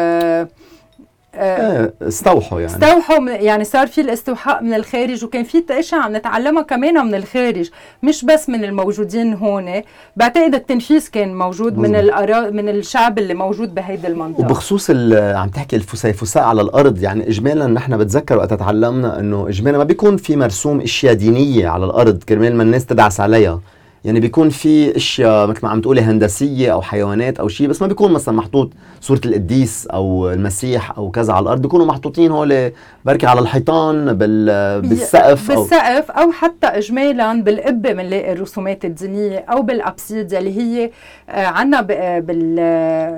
[1.38, 2.74] آه، استوحوا يعني.
[2.74, 7.70] استوحوا يعني صار في الاستوحاء من الخارج وكان في اشياء عم نتعلمها كمان من الخارج
[8.04, 9.82] مش بس من الموجودين هون.
[10.16, 14.46] بعتقد التنفيذ كان موجود من الأرا من الشعب اللي موجود بهيدي المنطقة.
[14.46, 19.84] وبخصوص عم تحكي الفسيفساء على الأرض يعني اجمالا نحن بتذكر وقت تعلمنا إنه اجمالا ما
[19.84, 23.62] بيكون في مرسوم إشياء دينية على الأرض كرمال ما الناس تدعس عليها.
[24.08, 27.88] يعني بيكون في أشياء مثل ما عم تقولي هندسية أو حيوانات أو شيء بس ما
[27.88, 28.70] بيكون مثلا محطوط
[29.02, 32.72] صورة القديس أو المسيح أو كذا على الأرض بيكونوا محطوطين هول
[33.06, 39.62] بركي على الحيطان بال بالسقف أو بالسقف أو حتى اجمالا بالقبة بنلاقي الرسومات الدينيه أو
[39.62, 40.92] بالابسيد اللي هي
[41.30, 41.82] آه، عندنا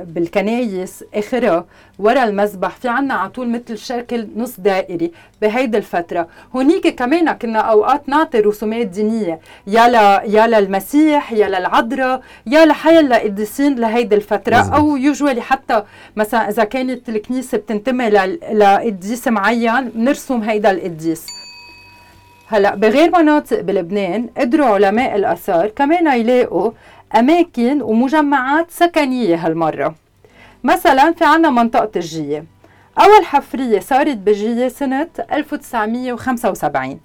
[0.04, 1.66] بالكنايس آخرها.
[2.00, 6.28] ورا المذبح في عنا على طول مثل شكل نص دائري بهيدي الفترة.
[6.56, 9.40] هونيك كمان كنا أوقات نعطي رسومات دينية.
[9.68, 9.96] يا ل...
[10.34, 14.58] يا للمسيح يا للعذراء يا لحيا لقديسين لهيدي الفترة.
[14.58, 14.74] مزبط.
[14.74, 15.84] أو يوجوالي حتى
[16.16, 18.10] مثلا إذا كانت الكنيسة بتنتمي
[18.54, 21.26] لقديس معين بنرسم هيدا القديس.
[22.48, 26.72] هلأ بغير مناطق بلبنان قدروا علماء الآثار كمان يلاقوا
[27.16, 29.96] أماكن ومجمعات سكنية هالمرة.
[30.64, 32.46] مثلا في عنا منطقة الجية
[33.00, 37.00] أول حفرية صارت بجية سنة 1975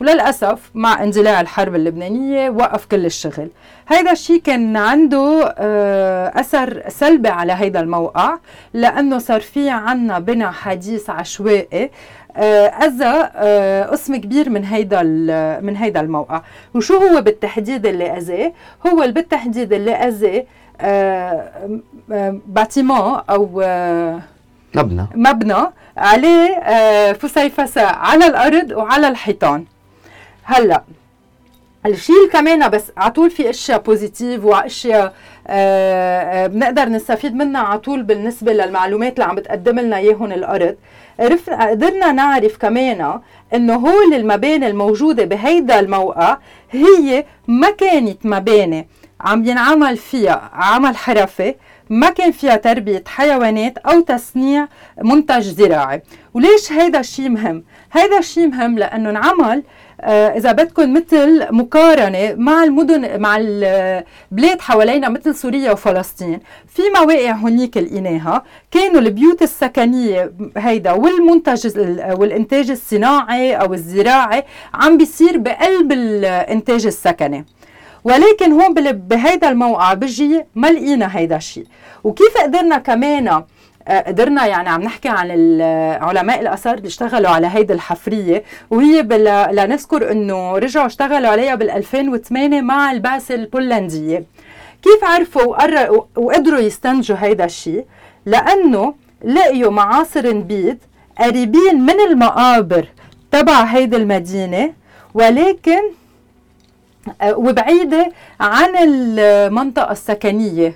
[0.00, 3.48] وللأسف مع اندلاع الحرب اللبنانية وقف كل الشغل.
[3.88, 8.38] هيدا الشيء كان عنده آه، أثر سلبي على هيدا الموقع
[8.74, 11.90] لأنه صار في عنا بناء حديث عشوائي
[12.36, 15.02] آه، أذى آه، قسم كبير من هيدا
[15.62, 16.42] من هيدا الموقع.
[16.74, 18.52] وشو هو بالتحديد اللي أذاه؟
[18.86, 20.44] هو بالتحديد اللي أذاه
[22.46, 23.46] bâtiment أو
[24.74, 25.06] مبنى.
[25.14, 26.62] مبنى عليه
[27.12, 29.64] فسيفساء على الأرض وعلى الحيطان.
[30.42, 30.82] هلا
[31.86, 35.14] الشيء كمان بس على طول في أشياء positives واشياء
[35.46, 40.76] آه بنقدر نستفيد منها على طول بالنسبة للمعلومات اللي عم بتقدم لنا إياهم الأرض.
[41.60, 43.20] قدرنا نعرف كمان
[43.54, 46.38] إنه هول المباني الموجودة بهيدا الموقع
[46.70, 48.88] هي ما كانت مباني.
[49.20, 51.54] عم ينعمل فيها عمل حرفي
[51.90, 54.68] ما كان فيها تربية حيوانات أو تصنيع
[55.04, 56.02] منتج زراعي.
[56.34, 59.62] وليش هيدا الشيء مهم؟ هيدا الشيء مهم لأنه انعمل
[60.00, 66.40] آه، إذا بدكم مثل مقارنة مع المدن مع البلاد حوالينا مثل سوريا وفلسطين.
[66.68, 68.44] في مواقع هنيك لقيناها.
[68.70, 71.78] كانوا البيوت السكنية هيدا والمنتج
[72.10, 77.44] والإنتاج الصناعي أو الزراعي عم بيصير بقلب الإنتاج السكني.
[78.04, 81.66] ولكن هون بهيدا الموقع بجي ما لقينا هيدا الشيء
[82.04, 83.28] وكيف قدرنا كمان
[83.88, 85.30] آه، قدرنا يعني عم نحكي عن
[86.02, 89.02] علماء الآثار اللي اشتغلوا على هيدي الحفرية وهي
[89.52, 94.24] لنذكر إنه رجعوا اشتغلوا عليها بال 2008 مع البعثه البولندية.
[94.82, 95.56] كيف عرفوا
[96.16, 97.84] وقدروا يستنتجوا هيدا الشيء
[98.26, 100.78] لأنه لقيوا معاصر نبيد
[101.18, 102.86] قريبين من المقابر
[103.30, 104.72] تبع هيدي المدينة
[105.14, 105.80] ولكن
[107.22, 110.74] آه، وبعيدة عن المنطقة السكنية.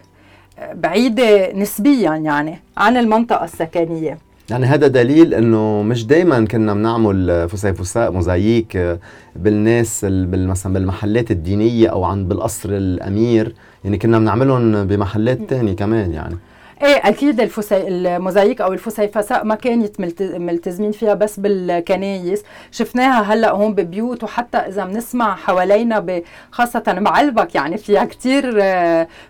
[0.75, 4.19] بعيدة نسبيا يعني عن المنطقة السكنية.
[4.51, 8.99] يعني هذا دليل إنه مش دائما كنا بنعمل فسيفساء موزاييك
[9.37, 13.55] بالناس مثلا بالمحلات الدينية أو عند بالقصر الأمير.
[13.85, 16.37] يعني كنا بنعملهم بمحلات تانية كمان يعني.
[16.83, 17.89] إيه أكيد الفسي...
[17.89, 22.43] الموزاييك أو الفسيفساء ما كانت ملتزمين فيها بس بالكنايس.
[22.71, 26.23] شفناها هلأ هون ببيوت وحتى إذا بنسمع حوالينا ب...
[26.53, 28.51] خاصة بعلبك يعني فيها كثير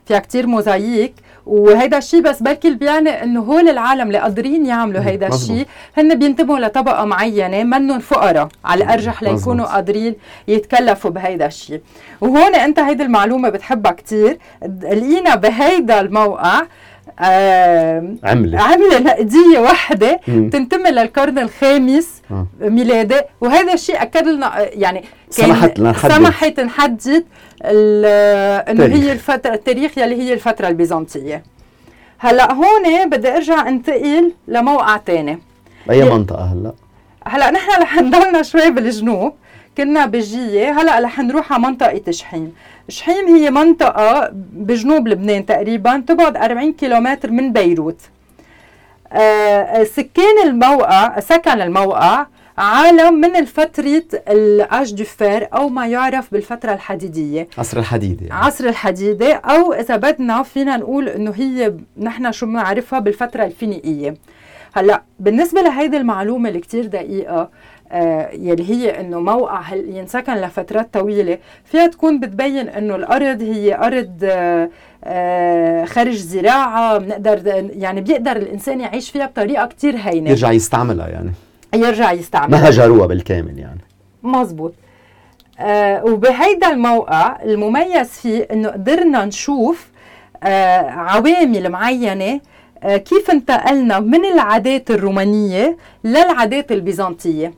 [0.06, 1.14] فيها كثير موزاييك
[1.46, 5.66] وهيدا الشيء بس بركي اللي بيعني إنه هول العالم اللي قادرين يعملوا هيدا الشيء
[5.98, 10.14] هن بينتبهوا لطبقة معينة منهم فقراء على الأرجح ليكونوا قادرين
[10.48, 11.80] يتكلفوا بهيدا الشيء
[12.20, 14.38] وهون أنت هيدي المعلومة بتحبها كثير
[14.82, 16.62] لقينا بهيدا الموقع
[17.18, 18.60] عملة.
[18.60, 22.46] عملة نقدية واحدة تنتمي للقرن الخامس آه.
[22.60, 23.20] ميلادي.
[23.40, 27.24] وهذا الشيء أكد لنا يعني سمحت لنا نحدد سمحت نحدد
[27.62, 31.42] إنه هي الفترة التاريخ يلي هي الفترة البيزنطية.
[32.18, 35.38] هلأ هون بدي أرجع أنتقل لموقع ثاني
[35.90, 36.72] أي منطقة هلأ؟
[37.26, 39.32] هلأ نحن رح نضلنا شوي بالجنوب.
[39.78, 40.80] كنا بجية.
[40.80, 42.54] هلا رح نروح على منطقة شحيم.
[42.88, 48.00] شحيم هي منطقة بجنوب لبنان تقريبا تبعد 40 كيلومتر من بيروت.
[49.12, 52.26] آه سكان الموقع سكن الموقع
[52.58, 57.48] عالم من الفترة ال âge de fer أو ما يعرف بالفترة الحديدية.
[57.58, 58.44] عصر الحديدة يعني.
[58.44, 64.14] عصر الحديدة أو إذا بدنا فينا نقول إنه هي نحن شو بنعرفها بالفترة الفينيقية.
[64.74, 67.32] هلا بالنسبة لهيدي المعلومة اللي كتير دقيقة.
[67.34, 67.50] آه
[68.32, 74.68] يلي هي إنه موقع ينسكن لفترات طويلة فيها تكون بتبين إنه الأرض هي أرض آه
[75.04, 77.42] آه خارج زراعة بنقدر
[77.76, 80.30] يعني بيقدر الإنسان يعيش فيها بطريقة كتير هينة.
[80.30, 81.30] يرجع يستعملها يعني.
[81.74, 82.60] يرجع يستعملها.
[82.60, 83.80] ما هجروها بالكامل يعني.
[84.22, 84.74] مزبوط.
[85.60, 89.88] آه وبهيدا الموقع المميز فيه إنه قدرنا نشوف
[90.42, 92.40] آه عوامل معينة
[92.82, 97.52] آه كيف انتقلنا من العادات الرومانية للعادات البيزنطية.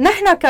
[0.00, 0.46] نحن ك...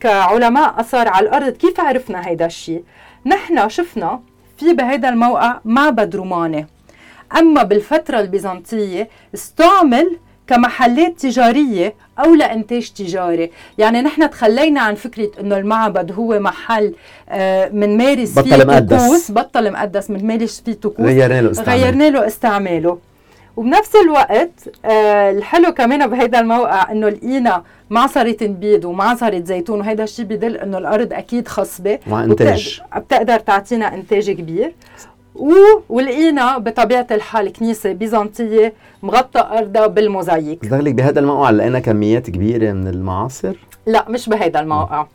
[0.00, 2.82] كعلماء آثار على الأرض كيف عرفنا هيدا الشيء
[3.26, 4.20] نحن شفنا
[4.58, 6.66] في بهيدا الموقع معبد روماني.
[7.38, 10.16] أما بالفترة البيزنطية استعمل
[10.46, 13.50] كمحلات تجارية أو لإنتاج تجاري.
[13.78, 16.94] يعني نحن تخلينا عن فكرة أنه المعبد هو محل
[17.28, 21.06] آه، من مارس فيه طقوس بطل مقدس من مارس فيه طقوس.
[21.06, 21.84] غيرنا له استعماله.
[21.84, 22.98] غيرنا له استعماله.
[23.56, 24.50] وبنفس الوقت
[24.84, 30.78] آه الحلو كمان بهيدا الموقع إنه لقينا معصرة نبيد ومعصرة زيتون وهيدا الشيء بدل إنه
[30.78, 34.74] الأرض أكيد خصبة وانتاج بتقدر تعطينا إنتاج كبير.
[35.88, 42.88] ولقينا بطبيعة الحال كنيسة بيزنطية مغطى أرضها بالموزاييك قصدك بهذا الموقع لقينا كميات كبيرة من
[42.88, 43.54] المعاصر.
[43.86, 45.06] لا مش بهذا الموقع.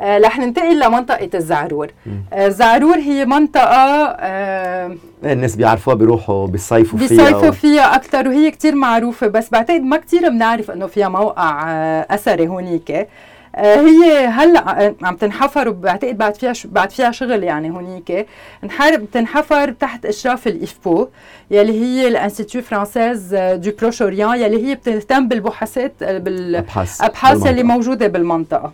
[0.00, 1.88] آه رح ننتقل لمنطقة الزعرور.
[2.32, 7.50] آه الزعرور هي منطقة آه الناس بيعرفوها بيروحوا بيصيفوا فيها بيصيفوا.
[7.50, 12.48] فيها أكثر وهي كتير معروفة بس بعتقد ما كتير بنعرف إنه فيها موقع آه أثري
[12.48, 12.90] هونيك.
[12.90, 13.06] آه،
[13.56, 18.26] هي هلا عم تنحفر وبعتقد بعد فيها بعد فيها شغل يعني هونيك.
[18.64, 21.08] انحرب تنحفر تحت إشراف ال IFPO
[21.50, 28.72] يلي هي ال Institut français du Proche-Orient يلي هي بتهتم بالبحوثات بالابحاث يلي موجودة بالمنطقة.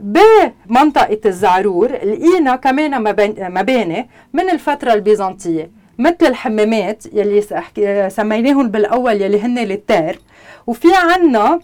[0.00, 3.02] بمنطقة الزعرور لقينا كمان
[3.54, 7.42] مباني من الفترة البيزنطية مثل الحمامات يلي
[8.10, 10.16] سميناهم بالأول يلي هن التار
[10.66, 11.60] وفي عنا آه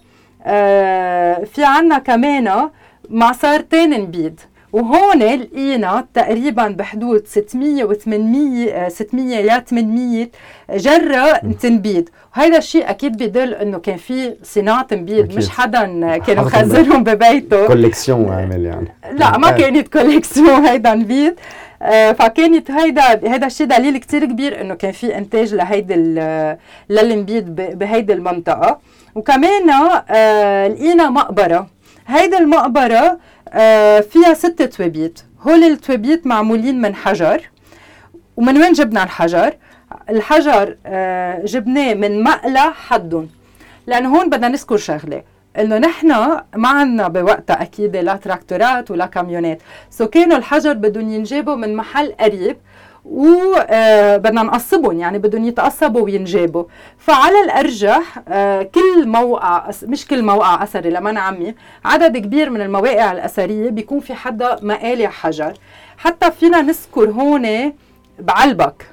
[1.45, 2.69] في عنا كمان
[3.09, 4.39] معصرتين نبيد
[4.73, 10.27] وهون لقينا تقريبا بحدود 600 و 800 600 ل 800
[10.73, 17.03] جرة تنبيد وهذا الشيء أكيد بدل إنه كان في صناعة نبيد مش حدا كان مخزنهم
[17.03, 17.67] ببيته.
[17.67, 18.87] collection عامل يعني.
[19.11, 21.35] لا ما كانت collection هيدا نبيد
[21.81, 25.95] آه فكانت هيدا هيدا الشيء دليل كتير كبير إنه كان في إنتاج لهيدي
[26.89, 28.79] للنبيد بهيدي المنطقة.
[29.15, 29.69] وكمان
[30.09, 31.67] آه لقينا مقبرة.
[32.07, 33.19] هيدي المقبرة
[33.49, 35.19] آه فيها ست توابيت.
[35.41, 37.49] هول التوابيت معمولين من حجر.
[38.37, 39.53] ومن وين جبنا الحجر؟
[40.09, 43.29] الحجر آه جبناه من مقلع حدهم.
[43.87, 45.23] لأنه هون بدنا نذكر شغلة.
[45.59, 46.07] إنه نحن
[46.55, 49.61] ما عندنا بوقتها أكيد لا تراكتورات ولا كاميونات.
[49.89, 52.57] so كانوا الحجر بدهم ينجابوا من محل قريب.
[53.05, 56.63] وبدنا نقصبهم يعني بدهم يتقصبوا وينجابوا.
[56.97, 63.11] فعلى الأرجح آه، كل موقع مش كل موقع أثري لما عمي عدد كبير من المواقع
[63.11, 65.53] الأثرية بيكون في حدها مقالع حجر.
[65.97, 67.73] حتى فينا نذكر هون
[68.19, 68.85] بعلبك.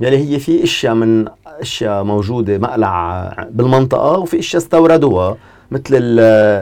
[0.00, 5.36] يعني هي في أشياء من أشياء موجودة مقلع بالمنطقة وفي أشياء استوردوها
[5.70, 5.94] مثل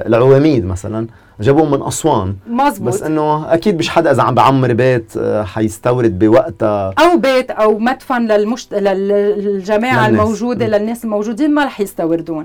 [0.07, 1.07] العواميد مثلا.
[1.41, 2.37] جابوهم من أسوان.
[2.49, 2.89] مزبوط.
[2.89, 6.95] بس إنه أكيد مش حدا إذا عم بعمر بيت آه، حيستورد بوقتها.
[6.99, 8.75] أو بيت أو مدفن للمشت...
[8.75, 10.23] للجماعة للناس.
[10.23, 10.71] الموجودة م.
[10.71, 12.45] للناس الموجودين ما رح يستوردون.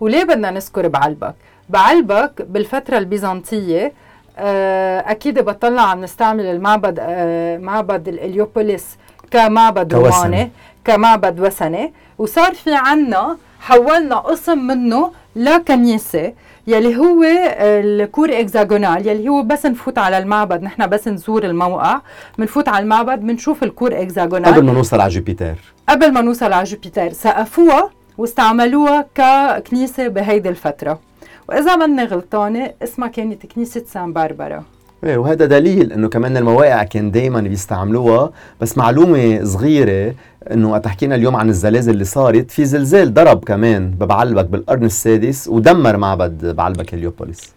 [0.00, 1.34] وليه بدنا نذكر بعلبك؟
[1.68, 3.92] بعلبك بالفترة البيزنطية
[4.38, 8.86] آه، أكيد بطلنا عم نستعمل المعبد آه، معبد الإليوبوليس
[9.30, 10.50] كمعبد روماني
[10.84, 11.92] كمعبد وثني.
[12.18, 16.32] وصار في عنا حولنا قسم منه لكنيسه
[16.68, 22.00] يلي هو ال cour hexagonale يلي هو بس نفوت على المعبد نحن بس نزور الموقع
[22.38, 25.54] بنفوت على المعبد بنشوف ال cour hexagonale قبل ما نوصل على جوبيتر.
[25.88, 31.00] قبل ما نوصل على جوبيتر سقفوها واستعملوها ككنيسة بهيدي الفترة.
[31.48, 34.64] وإذا ماني غلطانه اسمها كانت كنيسه سان باربرا.
[35.04, 38.32] إيه وهذا دليل إنه كمان المواقع كان دائما بيستعملوها.
[38.60, 40.14] بس معلومة صغيرة
[40.50, 42.50] إنه وقت حكينا اليوم عن الزلازل اللي صارت.
[42.50, 47.52] في زلزال ضرب كمان ببعلبك بالقرن السادس ودمر معبد بعلبك هليوبوليس.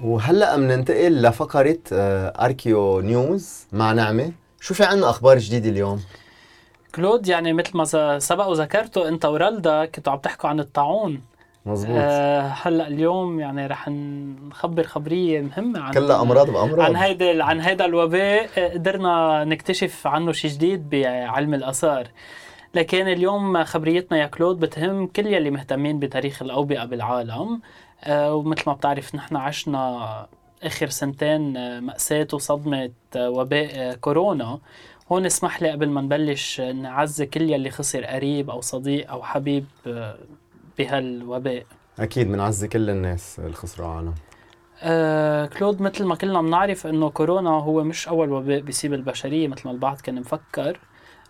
[0.00, 4.32] وهلأ بننتقل لفقرة اركيو نيوز مع نعمة.
[4.60, 6.00] شو في عنا أخبار جديدة اليوم؟
[6.96, 11.22] كلود يعني مثل ما سبق وذكرته انت ورالدا كنتوا عم تحكوا عن الطاعون.
[11.66, 16.80] مزبوط آه هلأ اليوم يعني رح نخبر خبرية مهمة عن كلها أمراض بأمراض.
[16.80, 22.08] عن هيدا عن هيدا الوباء آه، قدرنا نكتشف عنه شيء جديد بعلم الآثار.
[22.74, 27.60] لكن اليوم خبريتنا يا كلود بتهم كل يلي مهتمين بتاريخ الأوبئة بالعالم.
[28.04, 30.26] آه ومثل ما بتعرف نحن عشنا
[30.62, 34.58] آخر سنتين آه، مأساة وصدمة آه، وباء كورونا.
[35.12, 39.66] هون اسمح لي قبل ما نبلش نعزي كل يلي خسر قريب أو صديق أو حبيب
[40.78, 41.66] بهالوباء.
[41.98, 44.14] أكيد بنعزي كل الناس اللي خسروا عالم.
[44.82, 49.62] آه كلود مثل ما كلنا بنعرف إنه كورونا هو مش أول وباء بيصيب البشرية مثل
[49.64, 50.80] ما البعض كان مفكر.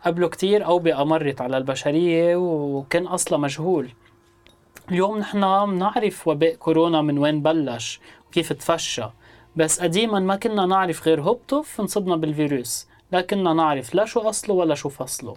[0.05, 3.91] قبله كتير أوبئة مرت على البشرية وكان أصلا مجهول.
[4.91, 9.05] اليوم نحن بنعرف وباء كورونا من وين بلش وكيف تفشى.
[9.57, 12.89] بس قديما ما كنا نعرف غير هبطف انصبنا بالفيروس.
[13.13, 15.35] لا كنا نعرف لا شو أصله ولا شو فصله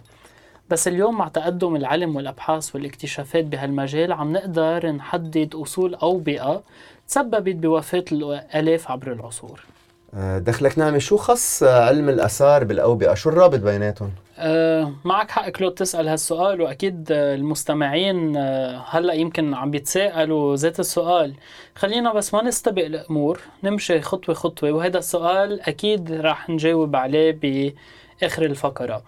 [0.70, 6.62] بس اليوم مع تقدم العلم والأبحاث والاكتشافات بهالمجال عم نقدر نحدد أصول اوبئه
[7.08, 9.60] تسببت بوفاة الالاف عبر العصور.
[10.14, 15.74] آه، دخلك نعمة شو خص علم الآثار بالأوبئة؟ شو الرابط بيناتهم؟ أه معك حق كلود
[15.74, 21.34] تسأل هالسؤال وأكيد المستمعين أه هلأ يمكن عم بيتساءلوا ذات السؤال
[21.74, 28.44] خلينا بس ما نستبق الأمور نمشي خطوة خطوة وهذا السؤال أكيد راح نجاوب عليه بآخر
[28.44, 29.02] الفقرة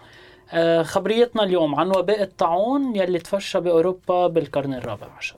[0.51, 5.35] آه، خبريتنا اليوم عن وباء الطاعون يلي تفشى بأوروبا بالقرن الرابع عشر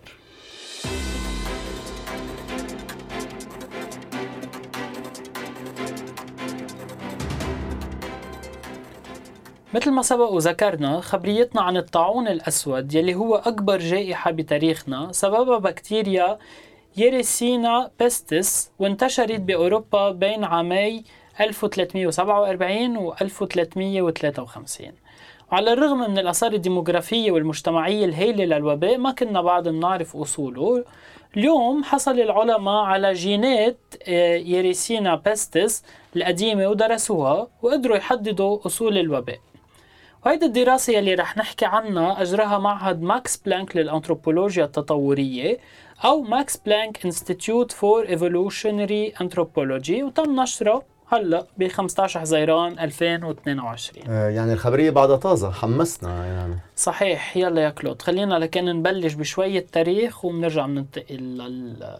[9.75, 16.38] مثل ما سبق وذكرنا خبريتنا عن الطاعون الأسود يلي هو أكبر جائحة بتاريخنا سببها بكتيريا
[16.97, 21.03] Yersinia pestis وانتشرت بأوروبا بين عامي
[21.41, 24.91] 1347 و 1353
[25.51, 30.86] وعلى الرغم من الآثار الديموغرافية والمجتمعية الهائلة للوباء ما كنا بعد بنعرف أصوله.
[31.38, 35.84] اليوم حصل العلماء على جينات آه، Yersinia pestis
[36.15, 39.39] القديمة ودرسوها وقدروا يحددوا أصول الوباء.
[40.26, 45.57] وهيدي الدراسة يلي رح نحكي عنها أجراها معهد ماكس بلانك للأنثروبولوجيا التطورية
[46.05, 54.30] أو Max Planck Institute for Evolutionary Anthropology وتم نشره هلأ ب 15 حزيران 2022 آه
[54.30, 56.55] يعني الخبرية بعدها طازة حمسنا يعني.
[56.76, 58.01] صحيح يلا يا كلود.
[58.01, 61.97] خلينا لكن نبلش بشوية تاريخ وبنرجع بننتقل لل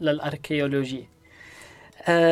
[0.00, 1.08] لل archaeology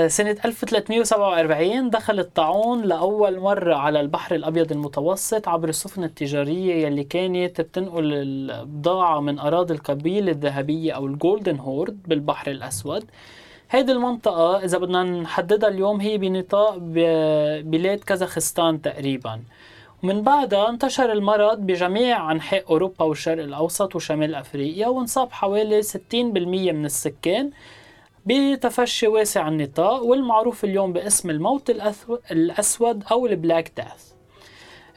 [0.07, 7.61] سنة 1347 دخل الطاعون لأول مرة على البحر الأبيض المتوسط عبر السفن التجارية يلي كانت
[7.61, 13.05] بتنقل البضاعة من أراضي القبيلة الذهبية أو ال Golden Horde بالبحر الأسود.
[13.71, 16.77] هيدي المنطقة إذا بدنا نحددها اليوم هي بنطاق
[17.63, 19.41] بلاد كازاخستان تقريبا.
[20.03, 26.85] ومن بعدها انتشر المرض بجميع أنحاء أوروبا والشرق الأوسط وشمال أفريقيا وانصاب حوالي 60% من
[26.85, 27.51] السكان.
[28.31, 31.71] بتفشي واسع النطاق والمعروف اليوم باسم الموت
[32.31, 34.13] الأسود أو البلاك داث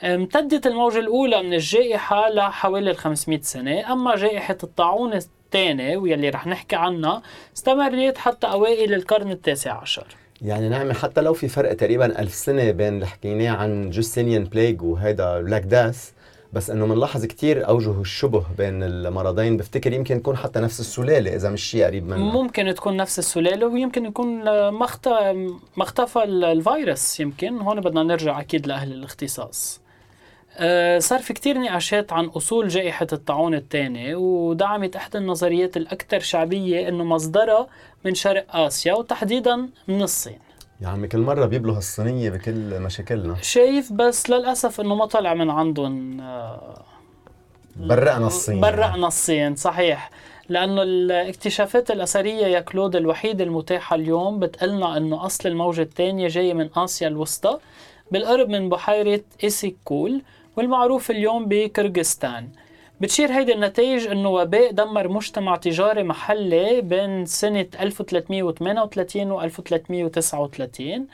[0.03, 3.91] امتدت الموجة الأولى من الجائحة لحوالي 500 سنة.
[3.93, 7.21] أما جائحة الطاعون الثاني واللي رح نحكي عنها
[7.57, 10.07] استمرت حتى أوائل القرن التاسع عشر.
[10.41, 14.83] يعني نعم حتى لو في فرق تقريبا ألف سنة بين اللي حكيناه عن Justinian Plague
[14.83, 16.11] وهيدا Black Death
[16.53, 19.57] بس إنه بنلاحظ بنلاحظ أوجه الشبه بين المرضين.
[19.57, 22.17] بفتكر يمكن تكون حتى نفس السلالة إذا مش شيء قريب منه.
[22.17, 24.85] ممكن تكون نفس السلالة ويمكن يكون ما
[25.77, 27.57] اختفى الفيروس يمكن.
[27.57, 29.81] هون بدنا نرجع أكيد لأهل الاختصاص.
[30.57, 36.87] أه صار في كتير نقاشات عن أصول جائحة الطاعون الثاني ودعمت إحدى النظريات الأكثر شعبية
[36.87, 37.67] أنه مصدرها
[38.05, 40.37] من شرق آسيا وتحديدا من الصين.
[40.81, 43.35] يا عمي كل مرة بيبلوا الصينية بكل مشاكلنا.
[43.41, 46.83] شايف بس للأسف إنه ما طلع من عندهم آه،
[47.75, 48.61] برأنا الصين.
[48.61, 50.09] برأنا الصين صحيح.
[50.49, 56.69] لأنه الاكتشافات الأثرية يا كلود الوحيدة المتاحة اليوم بتقلنا إنه أصل الموجة الثانية جاية من
[56.77, 57.57] آسيا الوسطى
[58.11, 60.21] بالقرب من بحيرة إيسيكول
[60.57, 62.49] والمعروف اليوم بكرغستان.
[63.01, 71.07] بتشير هيدي النتائج إنه وباء دمر مجتمع تجاري محلي بين سنة 1338 و 1339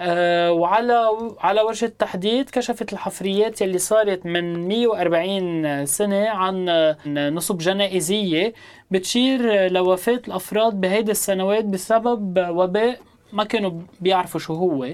[0.00, 1.10] أه وعلى
[1.40, 6.64] على وجه التحديد كشفت الحفريات يلي صارت من 140 سنة عن
[7.06, 8.54] نصب جنائزية.
[8.90, 12.98] بتشير لوفاة الأفراد بهيدي السنوات بسبب وباء
[13.32, 14.88] ما كانوا بيعرفوا شو هو.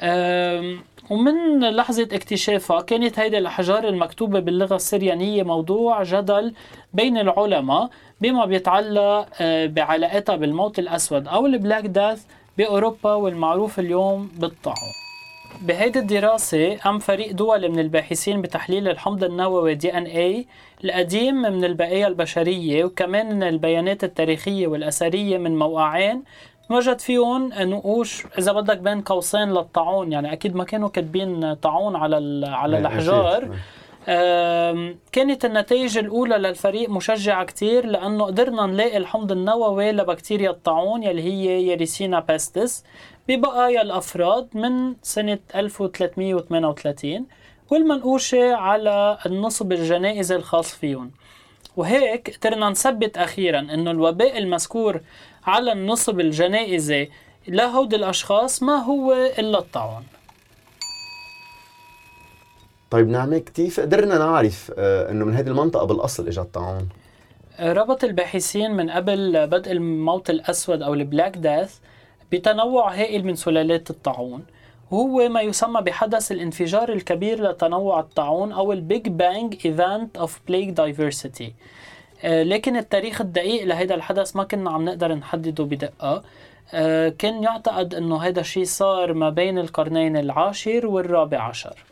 [0.00, 0.76] أه
[1.10, 6.54] ومن لحظة اكتشافها كانت هيدي الأحجار المكتوبة باللغة السريانية موضوع جدل
[6.94, 7.90] بين العلماء
[8.20, 12.24] بما بيتعلق آه، بعلاقتها بالموت الأسود أو البلاك داث
[12.58, 14.92] بأوروبا والمعروف اليوم بالطاعون.
[15.62, 20.46] بهيدي الدراسة قام فريق دولي من الباحثين بتحليل الحمض النووي دي إن اي
[20.84, 26.22] القديم من البقايا البشرية وكمان من البيانات التاريخية والأثرية من موقعين
[26.70, 30.12] وجد فيهم نقوش إذا بدك بين قوسين للطاعون.
[30.12, 33.48] يعني أكيد ما كانوا كاتبين طاعون على على الأحجار.
[35.12, 41.62] كانت النتائج الأولى للفريق مشجعة كتير لأنه قدرنا نلاقي الحمض النووي لبكتيريا الطاعون يلي هي
[41.62, 42.84] يريسينا باستس
[43.28, 47.26] ببقايا الأفراد من سنة 1338
[47.70, 51.10] والمنقوشة على النصب الجنائزي الخاص فيهم
[51.76, 55.00] وهيك قدرنا نثبت أخيرا أنه الوباء المذكور
[55.48, 57.08] على النصب الجنائزي
[57.48, 60.04] لهود الأشخاص ما هو إلا الطاعون
[62.90, 66.88] طيب نعمة كيف قدرنا نعرف آه، إنه من هذه المنطقة بالأصل اجى الطاعون؟
[67.60, 71.78] ربط الباحثين من قبل بدء الموت الأسود أو البلاك داث
[72.32, 74.44] بتنوع هائل من سلالات الطاعون.
[74.90, 80.68] وهو ما يسمى بحدث الانفجار الكبير لتنوع الطاعون أو ال Big Bang event of plague
[80.68, 81.54] diversity
[82.24, 86.22] لكن التاريخ الدقيق لهذا الحدث ما كنا عم نقدر نحدده بدقة.
[86.74, 91.84] آه، كان يعتقد إنه هذا الشيء صار ما بين القرنين العاشر والرابع عشر.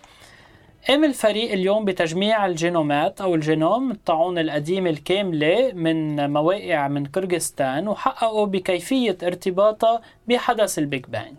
[0.88, 8.46] قام الفريق اليوم بتجميع الجينومات أو الجينوم الطاعون القديمة الكاملة من مواقع من كرغستان وحققوا
[8.46, 11.36] بكيفية ارتباطها بحدث البيج بانج.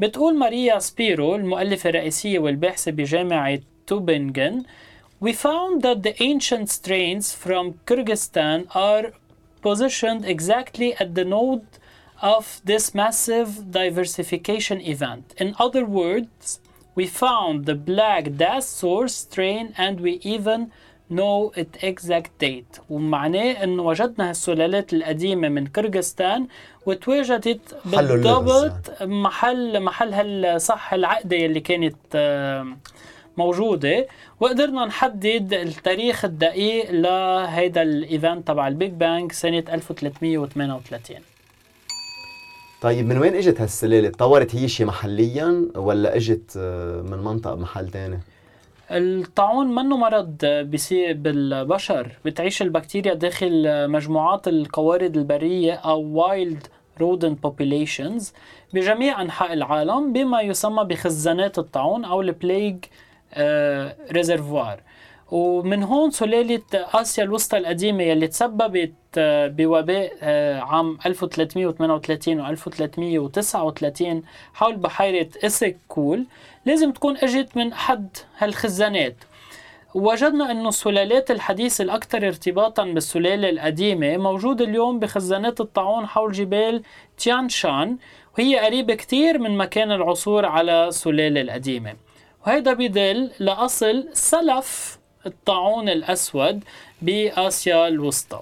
[0.00, 4.62] بتقول ماريا سبيرو المؤلفة الرئيسية والباحثة بجامعة توبنغن
[5.19, 9.05] We found that the ancient strains from Kyrgyzstan are
[9.61, 11.67] positioned exactly at the node
[12.21, 15.33] of this massive diversification event.
[15.37, 16.59] In other words,
[16.95, 20.71] we found the black death source strain and we even
[21.09, 26.47] know its exact date ومعناه انه وجدنا هالسلالات القديمه من كرغستان
[26.85, 31.95] وتواجدت بالضبط محل محل هالصح العقده اللي كانت
[33.36, 34.06] موجودة
[34.40, 41.16] وقدرنا نحدد التاريخ الدقيق لهيدا ال event تبع ال Big Bang سنة 1338
[42.80, 47.90] طيب من وين إجت هالسلالة؟ تطورت هي شيء محليا ولا إجت آه، من منطقة محل
[47.90, 48.18] ثاني؟
[48.90, 56.66] الطاعون منه مرض بيصير بالبشر بتعيش البكتيريا داخل مجموعات القوارض البرية أو wild
[57.00, 58.24] rodent populations
[58.74, 62.74] بجميع أنحاء العالم بما يسمى بخزانات الطاعون أو ال plague
[64.12, 64.80] reservoir.
[65.30, 74.22] ومن هون سلالة آسيا الوسطى القديمة يلي تسببت آه، بوباء آه، عام 1338 و 1339
[74.54, 76.26] حول بحيرة إسك كول
[76.66, 78.08] لازم تكون إجت من أحد
[78.38, 79.16] هالخزانات.
[79.94, 86.82] وجدنا أنه السلالات الحديثة الأكثر ارتباطا بالسلالة القديمة موجودة اليوم بخزانات الطاعون حول جبال
[87.18, 87.96] تيان شان
[88.38, 91.94] وهي قريبة كتير من مكان العثور على السلالة القديمة.
[92.46, 96.64] وهيدا بدل لأصل سلف الطاعون الأسود
[97.02, 98.40] بآسيا الوسطى.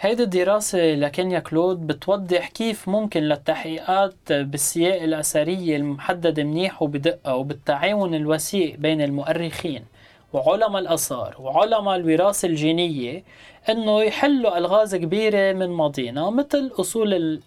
[0.00, 8.76] هيدي الدراسة لكينيا كلود بتوضح كيف ممكن للتحقيقات بالسياق الأثرية المحددة منيح وبدقة وبالتعاون الوثيق
[8.76, 9.84] بين المؤرخين
[10.32, 13.24] وعلماء الآثار وعلماء الوراثة الجينية
[13.68, 17.40] إنه يحلوا ألغاز كبيرة من ماضينا مثل أصول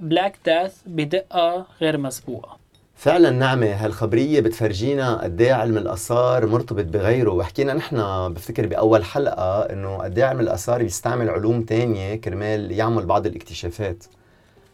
[0.00, 2.59] البلاك داث بدقة غير مسبوقة.
[3.00, 7.30] فعلا نعمة هالخبرية بتفرجينا قد إيه علم الآثار مرتبط بغيره.
[7.30, 7.96] وحكينا نحن
[8.32, 14.04] بفتكر بأول حلقة إنه قد إيه علم الآثار بيستعمل علوم تانية كرمال يعمل بعض الاكتشافات.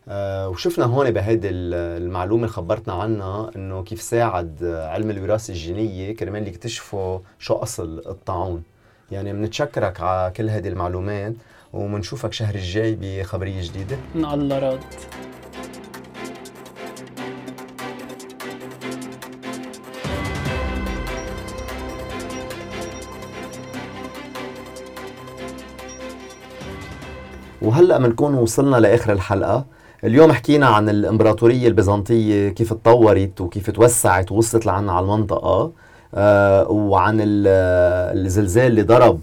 [0.09, 6.49] آه وشفنا هون بهيدي المعلومة اللي خبرتنا عنها إنه كيف ساعد علم الوراثة الجينية كرمال
[6.49, 8.63] يكتشفوا شو أصل الطاعون.
[9.11, 11.35] يعني بنتشكرك على كل هذه المعلومات
[11.73, 13.97] وبنشوفك شهر الجاي بخبرية جديدة.
[14.15, 14.81] الله راد.
[27.67, 29.65] وهلأ بنكون وصلنا لآخر الحلقة.
[30.05, 35.73] اليوم حكينا عن الإمبراطورية البيزنطية كيف تطورت وكيف توسعت ووصلت لعنا على المنطقة
[36.15, 39.21] آه وعن الزلزال اللي ضرب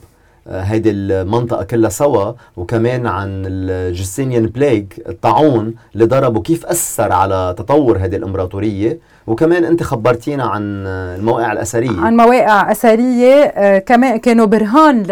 [0.48, 7.98] هيدي المنطقة كلها سوا وكمان عن الجستينيان بليغ الطاعون اللي ضرب وكيف أثر على تطور
[7.98, 9.00] هذه الإمبراطورية.
[9.28, 12.00] وكمان أنت خبرتينا عن المواقع الأثرية.
[12.00, 15.04] عن مواقع أثرية آه، كمان كانوا برهان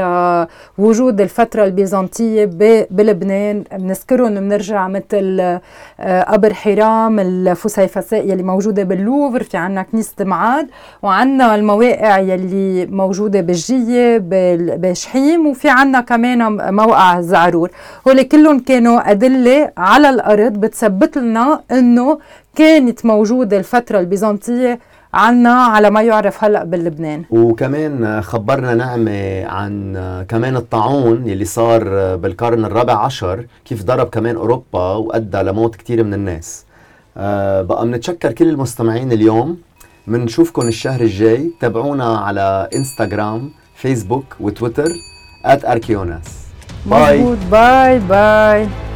[0.78, 2.46] لوجود الفترة البيزنطية
[2.92, 3.64] بلبنان.
[3.72, 5.60] بنذكرهم بنرجع مثل
[6.00, 10.68] آه، قبر حرام الفسيفساء يلي موجودة باللوفر في عنا كنيسة معاد
[11.04, 14.18] وعنا المواقع يلي موجودة بالجية
[15.22, 16.40] بشحيم وفي عنا كمان
[16.76, 17.70] موقع زعرور.
[18.08, 22.20] هول كلهم كانوا أدلة على الأرض بتثبت لنا إنه
[22.56, 24.80] كانت موجودة الفترة البيزنطية
[25.14, 29.76] عنا على ما يعرف هلأ بلبنان وكمان خبرنا نعمة عن
[30.30, 36.14] كمان الطاعون يلي صار بالقرن الرابع عشر كيف ضرب كمان أوروبا وأدى لموت كتير من
[36.14, 36.66] الناس.
[37.18, 39.58] آه، بقى بنتشكر كل المستمعين اليوم.
[40.08, 41.52] بنشوفكم الشهر الجاي.
[41.62, 44.90] تابعونا على انستغرام فيسبوك وتويتر.
[45.44, 46.48] at Arkeonas.
[46.86, 47.36] Bye.
[47.50, 48.00] Bye.
[48.00, 48.91] Bye.